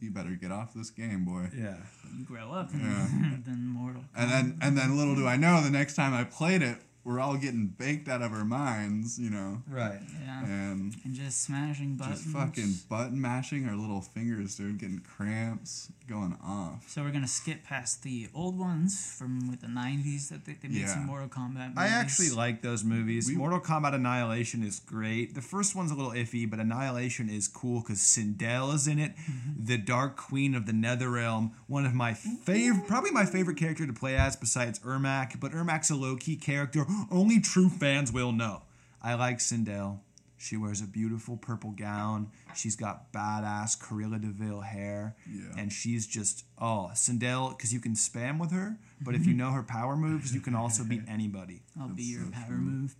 [0.00, 1.76] "You better get off this game, boy." Yeah.
[2.16, 3.08] You grow up, Yeah.
[3.46, 4.04] then Mortal.
[4.16, 7.20] And then and then little do I know, the next time I played it, we're
[7.20, 10.00] all getting baked out of our minds, you know, Right.
[10.24, 12.22] Yeah, and and just smashing buttons.
[12.24, 16.84] just fucking button mashing our little fingers, dude, getting cramps, going off.
[16.88, 20.66] So we're gonna skip past the old ones from with the '90s that they, they
[20.68, 20.94] made Yeah.
[20.94, 21.68] some Mortal Kombat.
[21.68, 21.74] Movies.
[21.76, 23.28] I actually like those movies.
[23.28, 25.34] We- Mortal Kombat Annihilation is great.
[25.36, 29.14] The first one's a little iffy, but Annihilation is cool because Sindel is in it,
[29.16, 29.64] mm-hmm.
[29.64, 31.52] the Dark Queen of the Netherrealm.
[31.68, 35.90] One of my favorite, probably my favorite character to play as besides Ermac, but Ermac's
[35.90, 36.84] a low key character.
[37.10, 38.62] Only true fans will know.
[39.02, 40.00] I like Sindel.
[40.38, 42.30] She wears a beautiful purple gown.
[42.54, 45.16] She's got badass Cruella de Vil hair.
[45.30, 45.44] Yeah.
[45.56, 49.50] And she's just, oh, Sindel, because you can spam with her, but if you know
[49.52, 51.62] her power moves, you can also beat anybody.
[51.80, 52.56] I'll be your so power true.
[52.58, 52.94] move.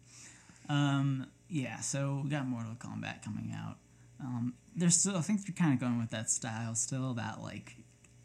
[0.68, 3.76] Um, yeah, so we got Mortal Kombat coming out.
[4.20, 7.76] Um, they're still, I think they're kind of going with that style still, that like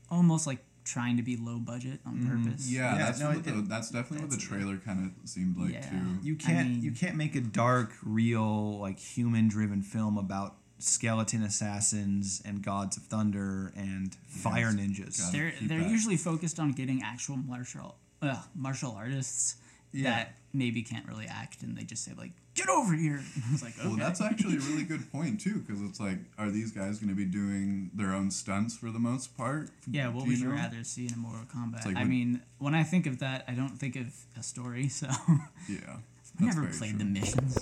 [0.10, 2.70] almost like trying to be low budget on purpose.
[2.70, 5.58] Yeah, Yeah, that's, no, what it- the, that's definitely what the trailer kind of seemed
[5.58, 5.90] like Yeah.
[5.90, 6.20] too.
[6.24, 11.44] You can't mean- you can't make a dark, real, like human driven film about skeleton
[11.44, 15.32] assassins and gods of thunder and fire ninjas.
[15.32, 15.90] They're they're that.
[15.90, 19.58] usually focused on getting actual martial uh, martial artists
[19.92, 20.04] Yeah.
[20.10, 23.62] that maybe can't really act, and they just say like, "Get over here." I was
[23.64, 26.72] like, "Okay." Well, that's actually a really good point too, because it's like, are these
[26.72, 29.70] guys going to be doing their own stunts for the most part?
[29.90, 30.08] yeah.
[30.10, 30.56] What Do would you you know?
[30.56, 31.86] rather see in a Mortal Kombat?
[31.86, 34.88] like I when- mean, when I think of that, I don't think of a story.
[34.90, 35.08] So
[35.68, 35.98] Yeah,
[36.40, 37.00] I never played true.
[37.00, 37.58] the missions.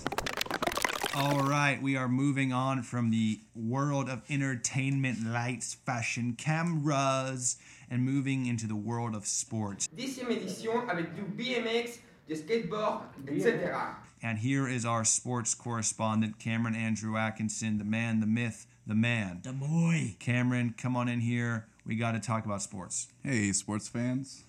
[1.15, 7.57] All right, we are moving on from the world of entertainment, lights, fashion, cameras,
[7.89, 9.87] and moving into the world of sports.
[9.97, 13.95] Dixième édition avec du BMX, du skateboard, etc.
[14.21, 19.41] And here is our sports correspondent, Cameron Andrew Atkinson, the man, the myth, the man.
[19.43, 20.15] The boy.
[20.19, 21.67] Cameron, come on in here.
[21.85, 23.07] We got to talk about sports.
[23.23, 24.43] Hey, sports fans.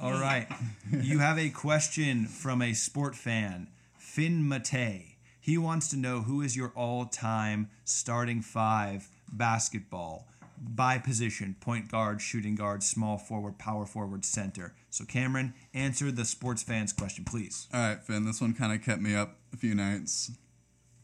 [0.00, 0.48] All right.
[0.90, 3.68] you have a question from a sport fan,
[3.98, 5.16] Finn Mate.
[5.40, 10.26] He wants to know who is your all time starting five basketball
[10.58, 14.74] by position point guard, shooting guard, small forward, power forward, center.
[14.90, 17.68] So, Cameron, answer the sports fans question, please.
[17.72, 18.24] All right, Finn.
[18.24, 20.32] This one kind of kept me up a few nights.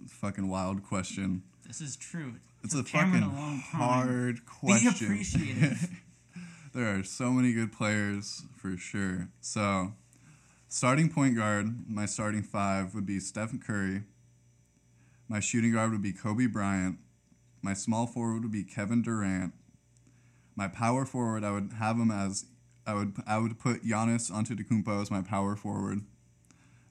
[0.09, 1.43] Fucking wild question.
[1.67, 2.35] This is true.
[2.65, 3.81] It's Took a Cameron fucking a long time.
[3.81, 5.07] hard Be question.
[5.07, 5.89] appreciative.
[6.75, 9.29] There are so many good players for sure.
[9.43, 9.93] So,
[10.69, 14.05] starting point guard, my starting five would be Stephen Curry.
[15.29, 16.97] My shooting guard would be Kobe Bryant.
[17.63, 19.53] My small forward would be Kevin Durant.
[20.57, 22.45] My power forward, I would have him as
[22.87, 26.01] I would I would put Giannis Antetokounmpo as my power forward,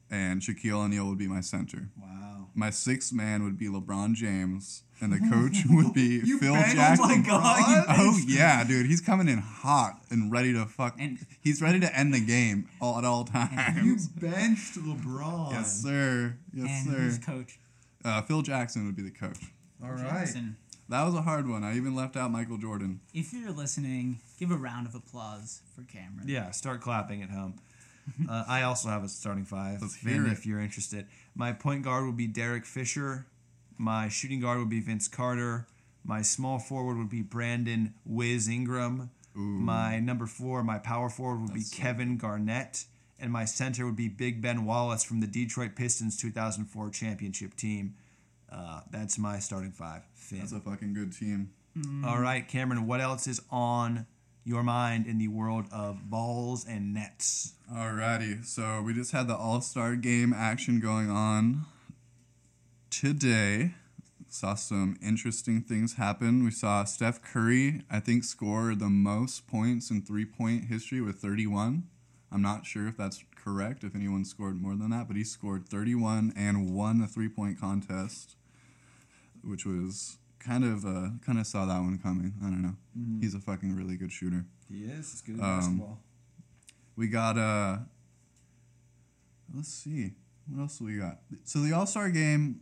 [0.10, 1.90] and Shaquille O'Neal would be my center.
[2.02, 2.48] Wow.
[2.56, 7.06] My sixth man would be LeBron James, and the coach would be Phil Jackson.
[7.06, 10.96] Oh my God, Oh yeah, dude, he's coming in hot and ready to fuck.
[11.00, 13.86] And- he's ready to end the game all at all times.
[13.86, 15.52] You benched LeBron.
[15.52, 16.38] yes, sir.
[16.54, 17.22] Yes, and who's sir.
[17.22, 17.60] coach?
[18.04, 19.38] Uh, Phil Jackson would be the coach.
[19.84, 20.58] All Jackson.
[20.90, 21.64] That was a hard one.
[21.64, 23.00] I even left out Michael Jordan.
[23.14, 26.28] If you're listening, give a round of applause for Cameron.
[26.28, 27.56] Yeah, start clapping at home.
[28.28, 29.80] Uh, I also have a starting five.
[29.82, 30.32] Let's hear it.
[30.32, 31.06] if you're interested.
[31.36, 33.28] My point guard would be Derek Fisher.
[33.78, 35.68] My shooting guard would be Vince Carter.
[36.04, 39.12] My small forward would be Brandon Wiz Ingram.
[39.38, 39.40] Ooh.
[39.40, 42.86] My number four, my power forward would be That's so Kevin Garnett.
[43.20, 47.94] And my center would be Big Ben Wallace from the Detroit Pistons 2004 championship team.
[48.52, 50.04] Uh, that's my starting five.
[50.14, 50.40] Finn.
[50.40, 51.52] That's a fucking good team.
[52.06, 54.06] All right, Cameron, what else is on
[54.44, 57.54] your mind in the world of balls and nets?
[57.74, 61.66] Alrighty, so we just had the All Star Game action going on
[62.90, 63.76] today.
[64.28, 66.44] Saw some interesting things happen.
[66.44, 71.18] We saw Steph Curry, I think, score the most points in three point history with
[71.18, 71.84] 31.
[72.32, 75.68] I'm not sure if that's correct, if anyone scored more than that, but he scored
[75.68, 78.36] 31 and won the three point contest,
[79.44, 82.34] which was kind of uh, kind of saw that one coming.
[82.42, 82.76] I don't know.
[83.20, 84.46] He's a fucking really good shooter.
[84.70, 85.12] He is.
[85.14, 86.00] It's good at Um, basketball.
[86.96, 87.78] We got uh
[89.56, 90.14] let's see.
[90.48, 91.20] What else do we got?
[91.44, 92.62] So the All-Star game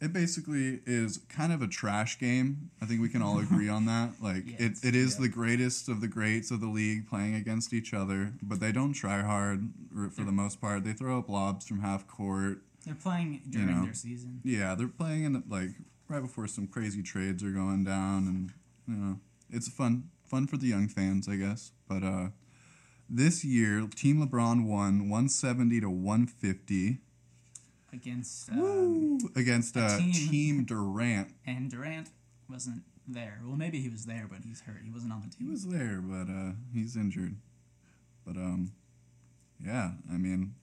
[0.00, 2.70] it basically is kind of a trash game.
[2.82, 4.10] I think we can all agree on that.
[4.20, 5.22] Like Yeah, it, it is yeah.
[5.22, 8.92] the greatest of the greats of the league playing against each other, but they don't
[8.92, 9.70] try hard
[10.12, 10.84] for the most part.
[10.84, 12.58] They throw up lobs from half court.
[12.84, 13.84] They're playing during know.
[13.84, 14.40] their season.
[14.44, 15.70] Yeah, they're playing in like
[16.08, 18.52] right before some crazy trades are going down, and
[18.86, 21.72] you know it's fun, fun for the young fans, I guess.
[21.88, 22.28] But uh,
[23.08, 26.98] this year, Team LeBron won one seventy to one fifty
[27.92, 30.12] against um, against uh, team.
[30.12, 30.64] team.
[30.66, 31.28] Durant.
[31.46, 32.08] and Durant
[32.48, 33.40] wasn't there.
[33.44, 34.80] Well, maybe he was there, but he's hurt.
[34.84, 35.46] He wasn't on the team.
[35.46, 37.36] He was there, but uh, he's injured.
[38.26, 38.72] But um,
[39.64, 40.54] yeah, I mean,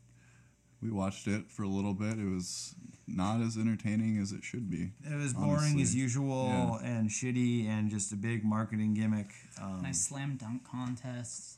[0.82, 2.18] we watched it for a little bit.
[2.18, 2.76] It was
[3.08, 4.92] not as entertaining as it should be.
[5.04, 5.82] It was boring honestly.
[5.82, 9.28] as usual and shitty and just a big marketing gimmick.
[9.62, 11.58] Um, nice slam dunk contests.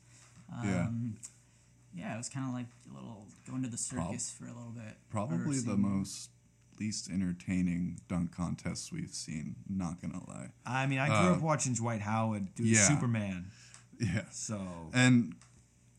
[0.51, 0.87] Um, Yeah.
[1.95, 4.71] Yeah, it was kind of like a little going to the circus for a little
[4.75, 4.95] bit.
[5.11, 6.31] Probably the most
[6.79, 9.55] least entertaining dunk contests we've seen.
[9.69, 10.49] Not gonna lie.
[10.65, 12.87] I mean, I grew Uh, up watching Dwight Howard do yeah.
[12.87, 13.51] Superman.
[13.99, 14.59] Yeah, So
[14.91, 15.35] and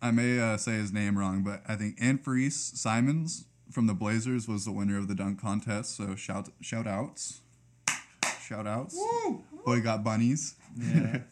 [0.05, 4.47] I may uh, say his name wrong, but I think Anfreeze Simons from the Blazers
[4.47, 5.97] was the winner of the dunk contest.
[5.97, 7.41] So shout shout outs,
[8.39, 9.03] shout outs.
[9.65, 10.57] Boy got bunnies.
[10.79, 11.21] Yeah.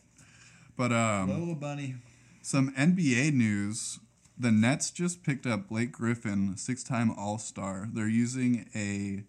[0.75, 1.97] But um, Lola Bunny.
[2.41, 4.01] some NBA news.
[4.39, 7.91] The Nets just picked up Blake Griffin, six-time All-Star.
[7.93, 9.25] They're using a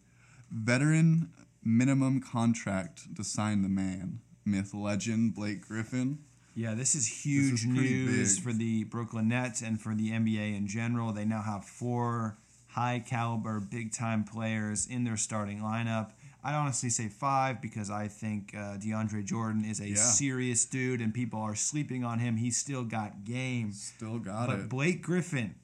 [0.49, 1.31] veteran
[1.61, 6.19] minimum contract to sign the man, myth legend Blake Griffin.
[6.55, 8.43] Yeah, this is huge is news big.
[8.43, 11.11] for the Brooklyn Nets and for the NBA in general.
[11.11, 12.37] They now have four
[12.67, 16.11] high caliber, big time players in their starting lineup.
[16.43, 19.95] I'd honestly say five because I think uh, DeAndre Jordan is a Yeah.
[19.95, 22.35] serious dude and people are sleeping on him.
[22.37, 23.71] He's still got game.
[23.71, 24.57] Still got But it.
[24.63, 25.55] But Blake Griffin,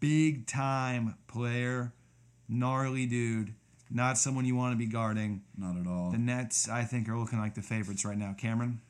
[0.00, 1.92] big time player,
[2.48, 3.54] gnarly dude,
[3.90, 5.42] not someone you want to be guarding.
[5.56, 6.10] Not at all.
[6.10, 8.34] The Nets, I think, are looking like the favorites right now.
[8.36, 8.80] Cameron?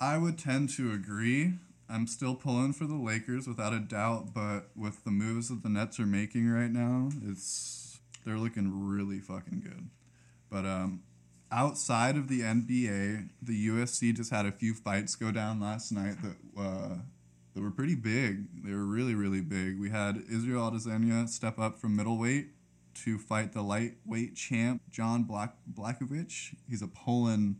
[0.00, 1.54] I would tend to agree.
[1.88, 5.68] I'm still pulling for the Lakers without a doubt, but with the moves that the
[5.68, 9.88] Nets are making right now, it's they're looking really fucking good.
[10.50, 11.02] But um,
[11.50, 16.16] outside of the NBA, the UFC just had a few fights go down last night
[16.22, 16.96] that uh,
[17.54, 18.64] that were pretty big.
[18.64, 19.80] They were really really big.
[19.80, 22.48] We had Israel Adesanya step up from middleweight
[23.04, 26.54] to fight the lightweight champ John Black Blachowicz.
[26.68, 27.56] He's a Poland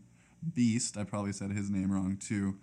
[0.53, 0.97] beast.
[0.97, 2.55] I probably said his name wrong too.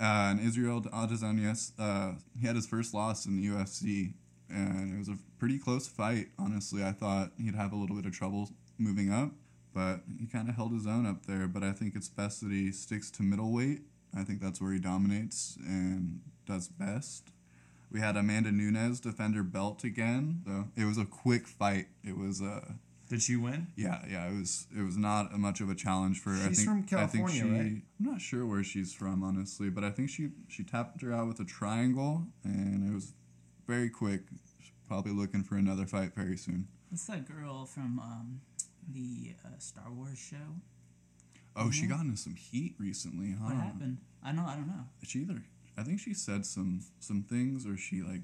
[0.00, 4.14] Uh, and Israel Adesanya, uh, he had his first loss in the UFC,
[4.48, 6.28] and it was a pretty close fight.
[6.38, 8.48] Honestly, I thought he'd have a little bit of trouble
[8.78, 9.32] moving up,
[9.74, 11.46] but he kind of held his own up there.
[11.46, 13.82] But I think it's best that he sticks to middleweight.
[14.16, 17.30] I think that's where he dominates and does best.
[17.92, 20.42] We had Amanda Nunes defend her belt again.
[20.46, 21.88] So it was a quick fight.
[22.04, 22.72] It was uh,
[23.10, 23.66] Did she win?
[23.76, 26.44] yeah, yeah, it was it was not much of a challenge for her.
[26.44, 27.82] I She's think, from I think California, she, right?
[28.00, 31.26] I'm not sure where she's from, honestly, but I think she she tapped her out
[31.26, 33.12] with a triangle, and it was
[33.66, 34.22] very quick.
[34.60, 36.68] She's probably looking for another fight very soon.
[36.88, 38.40] What's that girl from um,
[38.88, 40.36] the uh, Star Wars show?
[41.56, 43.46] Oh, she got into some heat recently, huh?
[43.46, 43.98] What happened?
[44.24, 44.44] I know.
[44.46, 44.84] I don't know.
[45.02, 45.42] She either
[45.76, 48.22] I think she said some some things, or she like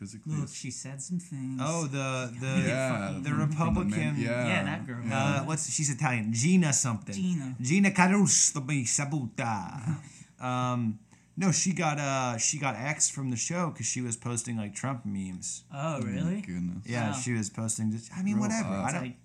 [0.00, 0.34] physically.
[0.36, 1.60] Look, she said some things.
[1.62, 2.08] Oh, the
[2.44, 3.90] the yeah, the from- from the Republican.
[4.14, 5.02] men- yeah, Yeah, that girl.
[5.12, 6.32] Uh, what's she's Italian?
[6.32, 7.14] Gina something.
[7.14, 7.48] Gina.
[7.68, 8.60] Gina Caruso
[8.96, 9.96] Sabuta.
[10.50, 10.98] um,
[11.36, 14.74] no, she got uh she got X from the show because she was posting like
[14.74, 15.64] Trump memes.
[15.72, 16.40] Oh, really?
[16.40, 17.16] Goodness, Yeah, Wow.
[17.22, 17.92] she was posting.
[17.92, 18.74] Just, I mean, Grow whatever.
[18.74, 18.84] up.
[18.88, 19.02] I don't.
[19.02, 19.16] like,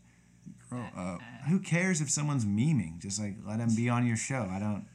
[0.69, 1.17] grow
[1.49, 2.99] who cares if someone's memeing?
[2.99, 4.43] Just like let them be on your show.
[4.49, 4.85] I don't.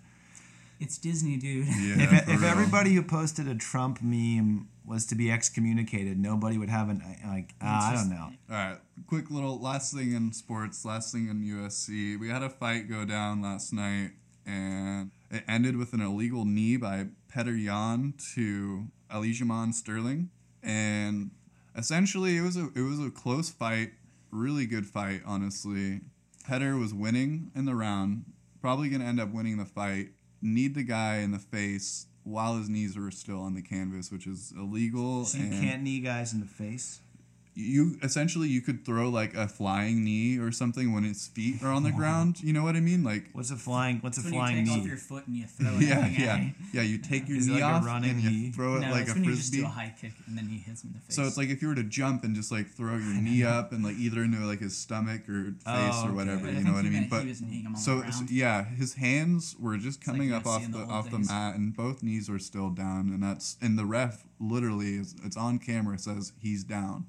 [0.80, 1.66] it's Disney, dude.
[1.66, 6.70] Yeah, if if everybody who posted a Trump meme was to be excommunicated, nobody would
[6.70, 7.54] have an like.
[7.60, 8.30] Uh, I don't know.
[8.50, 12.18] All right, quick little last thing in sports, last thing in UFC.
[12.18, 14.12] We had a fight go down last night,
[14.46, 20.30] and it ended with an illegal knee by Petr Yan to Aljamain Sterling,
[20.62, 21.30] and
[21.76, 23.92] essentially it was a it was a close fight,
[24.30, 26.00] really good fight, honestly.
[26.48, 28.24] Petr was winning in the round,
[28.60, 30.10] probably gonna end up winning the fight.
[30.42, 34.26] Need the guy in the face while his knees were still on the canvas, which
[34.26, 35.24] is illegal.
[35.24, 37.00] So you and can't knee guys in the face.
[37.54, 41.72] You essentially you could throw like a flying knee or something when its feet are
[41.72, 42.40] on the ground.
[42.42, 43.02] You know what I mean?
[43.02, 43.98] Like What's a flying?
[43.98, 44.80] What's a It's when you flying take knee?
[44.80, 45.82] off your foot and you throw it.
[45.82, 46.54] yeah, at yeah, guy.
[46.72, 46.82] yeah.
[46.82, 48.50] You take your Is knee like off running and you knee?
[48.52, 49.66] throw it No, like it's a when you just do frisbee.
[49.66, 51.16] a high kick and then he hits him in the face.
[51.16, 53.72] So it's like if you were to jump and just like throw your knee up
[53.72, 56.46] and like either into like his stomach or oh, face Oh, or whatever.
[56.46, 57.08] But You know what I mean?
[57.10, 60.32] But he was him on so, the so yeah, his hands were just like coming
[60.32, 63.22] up off the the old off the mat, and both knees were still down, and
[63.22, 67.06] that's and the ref literally is it's on camera says he's down,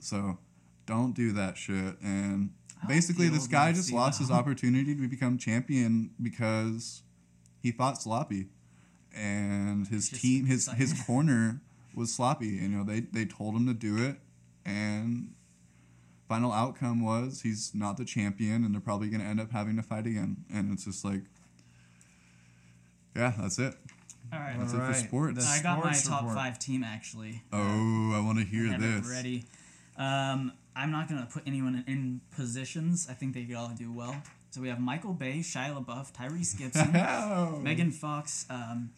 [0.00, 0.38] so
[0.86, 1.96] don't do that shit.
[2.02, 2.50] And
[2.86, 7.02] basically, this guy just UFC lost his opportunity to become champion because
[7.62, 8.48] he fought sloppy,
[9.16, 11.60] and his Just team his his corner
[11.94, 12.48] was sloppy.
[12.48, 14.16] You know they they told him to do it,
[14.64, 15.30] and
[16.28, 19.76] final outcome was he's not the champion and they're probably going to end up having
[19.76, 21.20] to fight again and it's just like
[23.14, 23.74] yeah that's it
[24.32, 24.56] All right.
[24.58, 25.44] That's it for Alright, sports.
[25.44, 26.34] the I got my top report.
[26.36, 27.42] five team actually.
[27.52, 29.44] oh i want to hear have this ready.
[29.96, 33.06] Um, I'm not gonna put anyone in, in positions.
[33.08, 34.16] I think they could all do well.
[34.50, 37.58] So we have Michael Bay, Shia LaBeouf, Tyrese Gibson, Oh.
[37.62, 38.46] Megan Fox.
[38.50, 38.90] Um,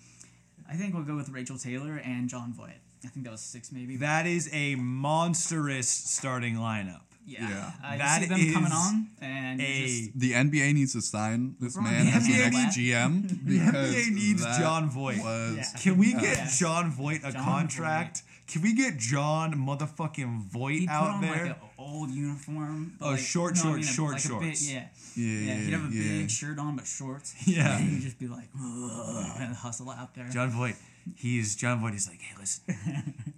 [0.68, 2.80] I think we'll go with Rachael Taylor and Jon Voight.
[3.04, 3.96] I think that was six maybe.
[3.98, 7.02] That is a monstrous starting lineup.
[7.26, 7.72] yeah, Yeah.
[7.84, 11.76] I That see them coming on, and A just, the NBA needs to sign this
[11.76, 15.22] man James as the next GM The NBA needs Jon Voight.
[15.22, 15.64] Was, Yeah.
[15.80, 16.50] Can we get Yeah.
[16.56, 18.22] Jon Voight a John contract?
[18.46, 21.30] Can we get John motherfucking Voight he put out on there?
[21.32, 22.94] like an old uniform.
[22.98, 24.66] but Oh, like, short, no, I short, mean, short like a shorts.
[24.66, 24.84] bit- yeah.
[25.16, 26.20] Yeah, Yeah, yeah, he'd have a yeah.
[26.20, 27.34] big shirt on but shorts.
[27.46, 27.76] Yeah.
[27.78, 30.28] and he'd just be like, "Ugh," and hustle out there.
[30.28, 30.76] Jon Voight.
[31.16, 31.92] He's Jon Voight.
[31.94, 32.62] He's like, hey, listen.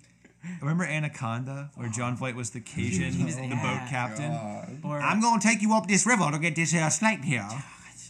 [0.60, 3.62] Remember Anaconda, where Jon Voight was the Cajun, the Yeah.
[3.62, 4.80] boat captain?
[4.82, 7.46] Or I'm gonna take you up this river to get this uh, snake here.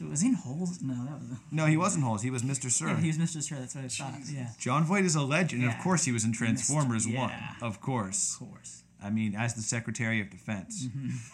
[0.06, 0.80] was he in holes?
[0.82, 1.38] No, that was.
[1.50, 2.22] No, he wasn't Holes.
[2.22, 2.70] He was Mr.
[2.70, 2.88] Sir.
[2.88, 3.46] Yeah, he was Mr.
[3.46, 3.58] Sure.
[3.58, 4.14] That's what I thought.
[4.32, 7.16] Yeah, Jon Voight is a legend, and of course he was in Transformers Mr.
[7.16, 7.30] One.
[7.30, 7.52] Yeah.
[7.62, 8.36] Of course.
[8.40, 8.82] of course.
[9.02, 10.86] I mean, as the Secretary of Defense,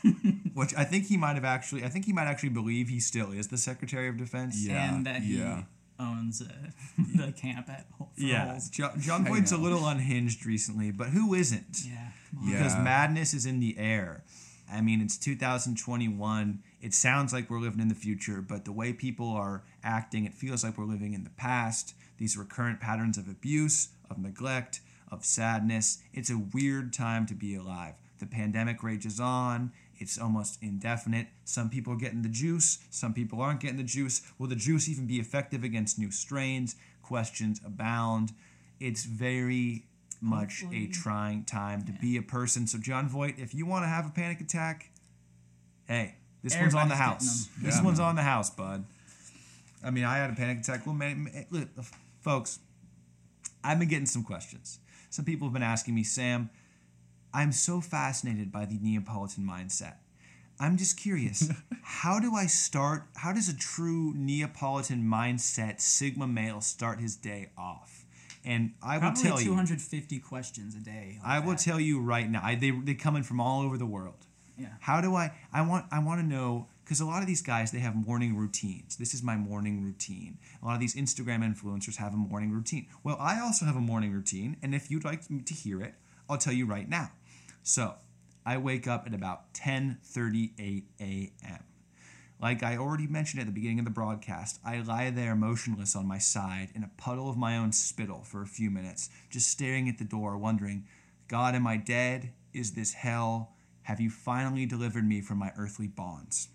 [0.05, 0.31] Mm-hmm.
[0.55, 1.83] which I think he might have actually.
[1.85, 4.57] I think he might actually believe he still is the Secretary of Defense.
[4.67, 5.63] Yeah, and that he yeah.
[5.99, 6.47] owns uh,
[7.17, 8.69] the camp at Hol- for Yeah, holes.
[8.71, 11.85] Jo- John Voight's a little unhinged recently, but who isn't?
[11.87, 12.49] Yeah, come on.
[12.51, 12.59] Yeah.
[12.59, 14.25] because madness is in the air.
[14.75, 16.63] I mean, it's 2021.
[16.83, 20.35] It sounds like we're living in the future, but the way people are acting, it
[20.35, 21.95] feels like we're living in the past.
[22.19, 26.03] These recurrent patterns of abuse, of neglect, of sadness.
[26.13, 27.95] It's a weird time to be alive.
[28.19, 29.73] The pandemic rages on.
[29.97, 31.29] It's almost indefinite.
[31.45, 34.23] Some people are getting the juice, some people aren't getting the juice.
[34.39, 36.75] Will the juice even be effective against new strains?
[37.01, 38.33] Questions abound.
[38.81, 39.87] It's very
[40.25, 40.93] much a mm-hmm.
[40.93, 42.67] trying time to be a person.
[42.67, 44.91] So, Jon Voight, if you want to have a panic attack,
[45.87, 47.49] hey, this one's on the house.
[47.57, 48.09] getting This Yeah, one's man.
[48.09, 48.85] on the house, bud.
[49.85, 50.87] I mean, I had a panic attack.
[50.87, 51.83] Well, man, man, look, uh,
[52.21, 52.59] folks,
[53.63, 54.79] I've been getting some questions.
[55.11, 56.51] Some people have been asking me, Sam,
[57.33, 59.95] I'm so fascinated by the Neapolitan mindset.
[60.61, 61.51] I'm just curious,
[61.83, 63.05] how do I start?
[63.17, 68.04] How does a true Neapolitan mindset Sigma male start his day off?
[68.45, 71.19] And I will Probably tell you, 250 questions a day.
[71.23, 71.59] like I will that.
[71.61, 72.41] tell you right now.
[72.43, 74.27] I, they they come in from all over the world.
[74.59, 74.69] Yeah.
[74.81, 75.33] How do I?
[75.53, 78.37] I want I want to know because a lot of these guys they have morning
[78.37, 78.97] routines.
[78.97, 80.39] This is my morning routine.
[80.63, 82.87] A lot of these Instagram influencers have a morning routine.
[83.03, 85.95] Well, I also have a morning routine, and if you'd like me to hear it,
[86.29, 87.11] I'll tell you right now.
[87.63, 87.95] So,
[88.47, 91.65] I wake up at about 10:38 a.m.
[92.41, 96.07] Like I already mentioned at the beginning of the broadcast, I lie there motionless on
[96.07, 99.89] my side in a puddle of my own spittle for a few minutes, just staring
[99.89, 100.85] at the door, wondering,
[101.29, 102.33] God, am I dead?
[102.53, 103.53] Is this hell?
[103.83, 106.49] Have you finally delivered me from my earthly bonds?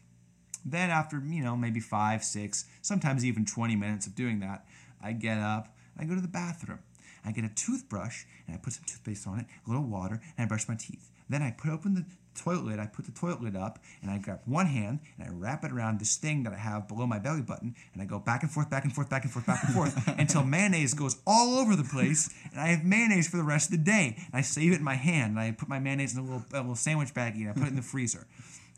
[0.66, 4.66] Then, after, you know, maybe five, six, sometimes even 20 minutes of doing that,
[5.02, 6.80] I get up, I go to the bathroom.
[7.26, 10.46] I get a toothbrush and I put some toothpaste on it, a little water, and
[10.46, 11.10] I brush my teeth.
[11.30, 12.06] Then I put open the
[12.36, 15.32] toilet lid, I put the toilet lid up, and I grab one hand and I
[15.32, 18.20] wrap it around this thing that I have below my belly button, and I go
[18.20, 21.18] back and forth, back and forth, back and forth, back and forth until mayonnaise goes
[21.28, 24.16] all over the place, and I have mayonnaise for the rest of the day.
[24.18, 26.46] And I save it in my hand, and I put my mayonnaise in a little,
[26.54, 28.28] a little sandwich baggie, and I put it in the freezer.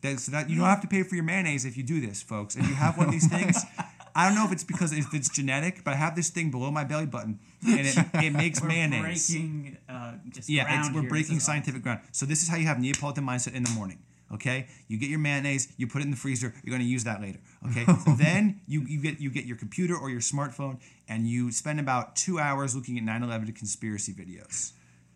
[0.02, 2.24] That, so that you don't have to pay for your mayonnaise if you do this,
[2.24, 2.56] folks.
[2.56, 3.64] If you have one of these things,
[4.16, 6.72] I don't know if it's because if it's genetic, but I have this thing below
[6.72, 9.30] my belly button, and it, it makes We're mayonnaise.
[9.30, 12.02] breaking uh, just Yeah, it's, we're breaking scientific ground.
[12.12, 14.00] So this is how you have Neapolitan mindset in the morning.
[14.34, 16.54] Okay, you get your mayonnaise, you put it in the freezer.
[16.64, 17.40] You're going to use that later.
[17.70, 17.86] Okay,
[18.18, 22.16] then you, you get you get your computer or your smartphone, and you spend about
[22.16, 24.72] two hours looking at 9/11 conspiracy videos.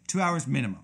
[0.08, 0.84] Two hours minimum,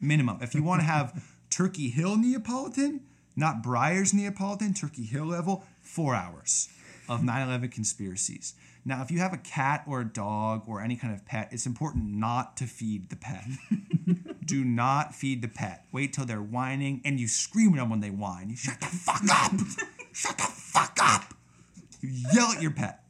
[0.00, 0.38] minimum.
[0.40, 3.00] If you want to have Turkey Hill Neapolitan,
[3.34, 6.68] not Breyers Neapolitan, Turkey Hill level, four hours
[7.08, 8.54] of 9/11 conspiracies.
[8.84, 11.66] Now, if you have a cat or a dog or any kind of pet, it's
[11.66, 13.44] important not to feed the pet.
[14.44, 15.86] Do not feed the pet.
[15.92, 18.50] Wait till they're whining, and you scream at them when they whine.
[18.50, 19.52] You shut the fuck up.
[20.12, 21.34] shut the fuck up.
[22.00, 23.04] You yell at your pet.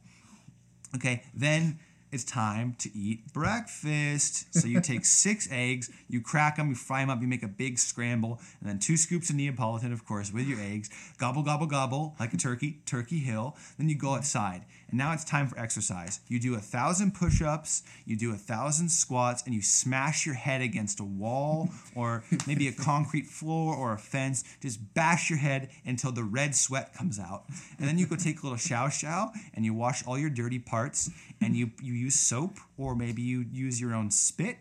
[0.95, 1.79] Okay, then
[2.13, 4.53] it's time to eat breakfast.
[4.53, 7.47] So you take six eggs, you crack them, you fry them up, you make a
[7.47, 10.89] big scramble, and then two scoops of Neapolitan, of course, with your eggs.
[11.17, 13.55] Gobble, gobble, gobble, like a turkey, Turkey Hill.
[13.77, 16.19] Then you go outside, and now it's time for exercise.
[16.27, 20.35] You do a thousand push ups, you do a thousand squats, and you smash your
[20.35, 24.43] head against a wall or maybe a concrete floor or a fence.
[24.61, 27.45] Just bash your head until the red sweat comes out.
[27.79, 30.59] And then you go take a little show show and you wash all your dirty
[30.59, 31.09] parts
[31.41, 34.57] and you, you use soap or maybe you use your own spit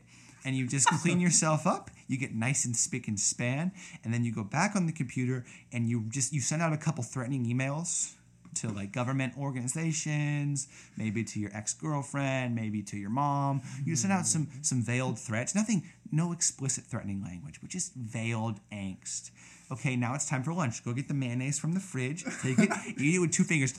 [0.46, 1.90] and you just clean yourself up.
[2.08, 3.70] You get nice and spick and span,
[4.02, 6.78] and then you go back on the computer and you just you send out a
[6.78, 8.14] couple threatening emails
[8.56, 13.62] to like government organizations, maybe to your ex-girlfriend, maybe to your mom.
[13.84, 14.62] You send out some mm-hmm.
[14.62, 15.54] some veiled threats.
[15.54, 19.30] Nothing, no explicit threatening language, but just veiled angst.
[19.70, 20.84] Okay, now it's time for lunch.
[20.84, 22.24] Go get the mayonnaise from the fridge.
[22.42, 23.72] Take it, eat it with two fingers.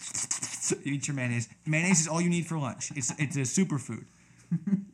[0.83, 1.47] eat your mayonnaise.
[1.65, 2.91] Mayonnaise is all you need for lunch.
[2.95, 4.05] It's it's a superfood.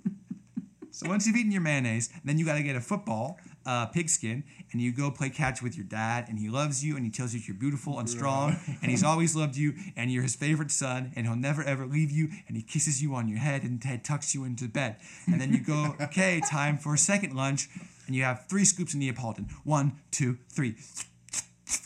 [0.99, 3.37] So once you've eaten your mayonnaise, then you got to get a football,
[3.69, 6.25] uh, pigskin, and you go play catch with your dad.
[6.27, 9.35] And he loves you, and he tells you you're beautiful and strong, and he's always
[9.35, 12.29] loved you, and you're his favorite son, and he'll never ever leave you.
[12.47, 14.95] And he kisses you on your head and Ted tucks you into bed.
[15.27, 17.69] And then you go, okay, time for a second lunch,
[18.07, 19.49] and you have three scoops of Neapolitan.
[19.63, 20.75] One, two, three.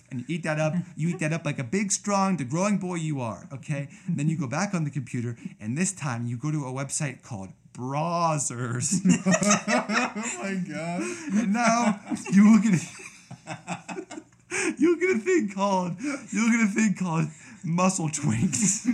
[0.09, 0.75] And you eat that up.
[0.95, 3.49] You eat that up like a big, strong, the growing boy you are.
[3.51, 3.89] Okay.
[4.07, 6.71] And then you go back on the computer, and this time you go to a
[6.71, 8.99] website called browsers.
[10.15, 11.01] Oh my god.
[11.33, 11.99] and now
[12.31, 12.79] you look at
[14.79, 17.27] you look at a thing called you look at a thing called
[17.63, 18.85] muscle twinks.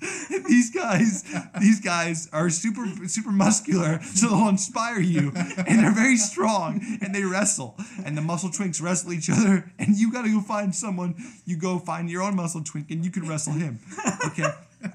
[0.48, 1.24] these guys,
[1.60, 5.32] these guys are super super muscular, so they'll inspire you,
[5.66, 9.96] and they're very strong, and they wrestle, and the muscle twinks wrestle each other, and
[9.96, 11.14] you gotta go find someone.
[11.44, 13.78] You go find your own muscle twink, and you can wrestle him.
[14.26, 14.46] Okay,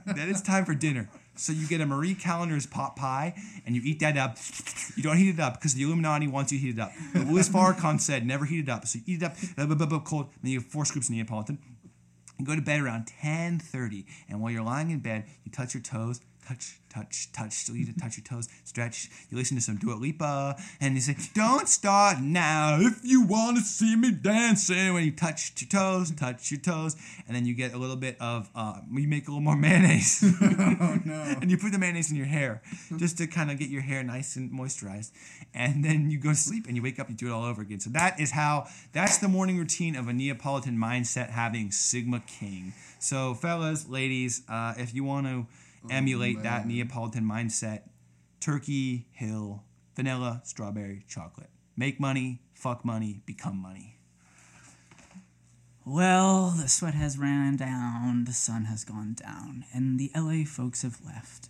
[0.05, 1.09] then it's time for dinner.
[1.35, 3.33] So you get a Marie Callender's pot pie,
[3.65, 4.37] and you eat that up.
[4.95, 6.91] You don't heat it up because the Illuminati wants you to heat it up.
[7.13, 8.85] But Louis Farrakhan said never heat it up.
[8.85, 10.29] So you eat it up, uh, bu- bu- bu- cold.
[10.41, 11.57] Then you have four scoops of Neapolitan.
[12.39, 15.81] You go to bed around 10:30, and while you're lying in bed, you touch your
[15.83, 17.53] toes, touch, touch, touch.
[17.53, 19.09] Still you to touch your toes, stretch.
[19.29, 23.57] You listen to some Dua Lipa, and you say, "Don't start now if you want
[23.57, 26.95] to see me dancing." When you touch your toes, touch your toes,
[27.27, 30.23] and then you get a little bit of, uh, you make a little more mayonnaise,
[30.41, 31.13] Oh no.
[31.41, 32.61] and you put the mayonnaise in your hair
[32.97, 35.11] just to kind of get your hair nice and moisturized.
[35.53, 37.61] And then you go to sleep and you wake up, you do it all over
[37.61, 37.79] again.
[37.79, 42.73] So that is how, that's the morning routine of a Neapolitan mindset having Sigma King.
[42.99, 45.45] So, fellas, ladies, uh, if you want to
[45.89, 46.61] emulate that.
[46.61, 46.69] Mm-hmm.
[46.69, 47.83] Neapolitan mindset,
[48.39, 49.63] turkey, hill,
[49.95, 51.49] vanilla, strawberry, chocolate.
[51.75, 53.97] Make money, fuck money, become money.
[55.85, 60.81] Well, the sweat has ran down, the sun has gone down, and the LA folks
[60.83, 61.49] have left.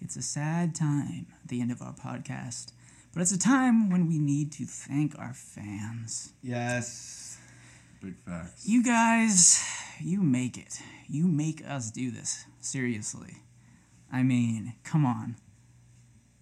[0.00, 2.72] It's a sad time at the end of our podcast,
[3.14, 6.32] but it's a time when we need to thank our fans.
[6.42, 7.38] Yes.
[8.02, 8.66] Big facts.
[8.66, 9.64] You guys,
[10.00, 10.80] you make it.
[11.08, 12.44] You make us do this.
[12.58, 13.36] Seriously.
[14.12, 15.36] I mean, come on.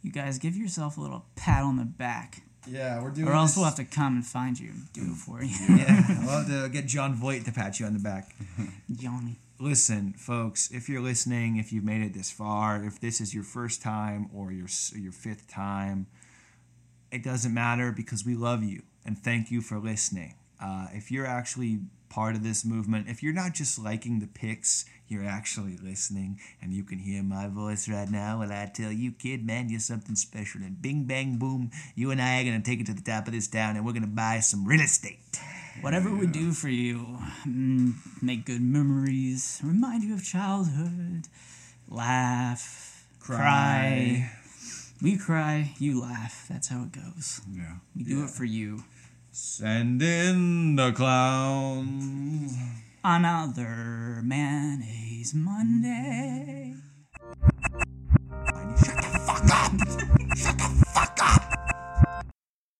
[0.02, 3.50] You guys give yourself a little pat on the back, Yeah, we're doing or else
[3.50, 5.54] this- we'll have to come and find you and do it for you.
[5.76, 8.34] Yeah, we'll have to get Jon Voight to pat you on the back.
[8.92, 9.36] Johnny.
[9.58, 13.44] listen, folks, if you're listening, if you've made it this far, if this is your
[13.44, 16.06] first time or your your fifth time,
[17.12, 20.34] it doesn't matter because we love you and thank you for listening.
[20.62, 21.80] Uh, if you're actually
[22.10, 26.74] part of this movement, if you're not just liking the pics, you're actually listening, and
[26.74, 30.16] you can hear my voice right now while I tell you, kid, man, you're something
[30.16, 30.60] special.
[30.60, 33.32] And bing, bang, boom, you and I are gonna take it to the top of
[33.32, 35.40] this town, and we're gonna buy some real estate.
[35.80, 41.28] Whatever we do for you, mm, make good memories, remind you of childhood,
[41.88, 44.30] laugh, cry.
[45.02, 46.46] We cry, you laugh.
[46.50, 47.40] That's how it goes.
[47.50, 47.76] Yeah.
[47.96, 48.84] We do it for you.
[49.32, 52.52] Send in the clowns.
[53.04, 56.74] Another mayonnaise Monday.
[58.76, 59.72] Shut the fuck up!
[60.36, 61.49] Shut the fuck up!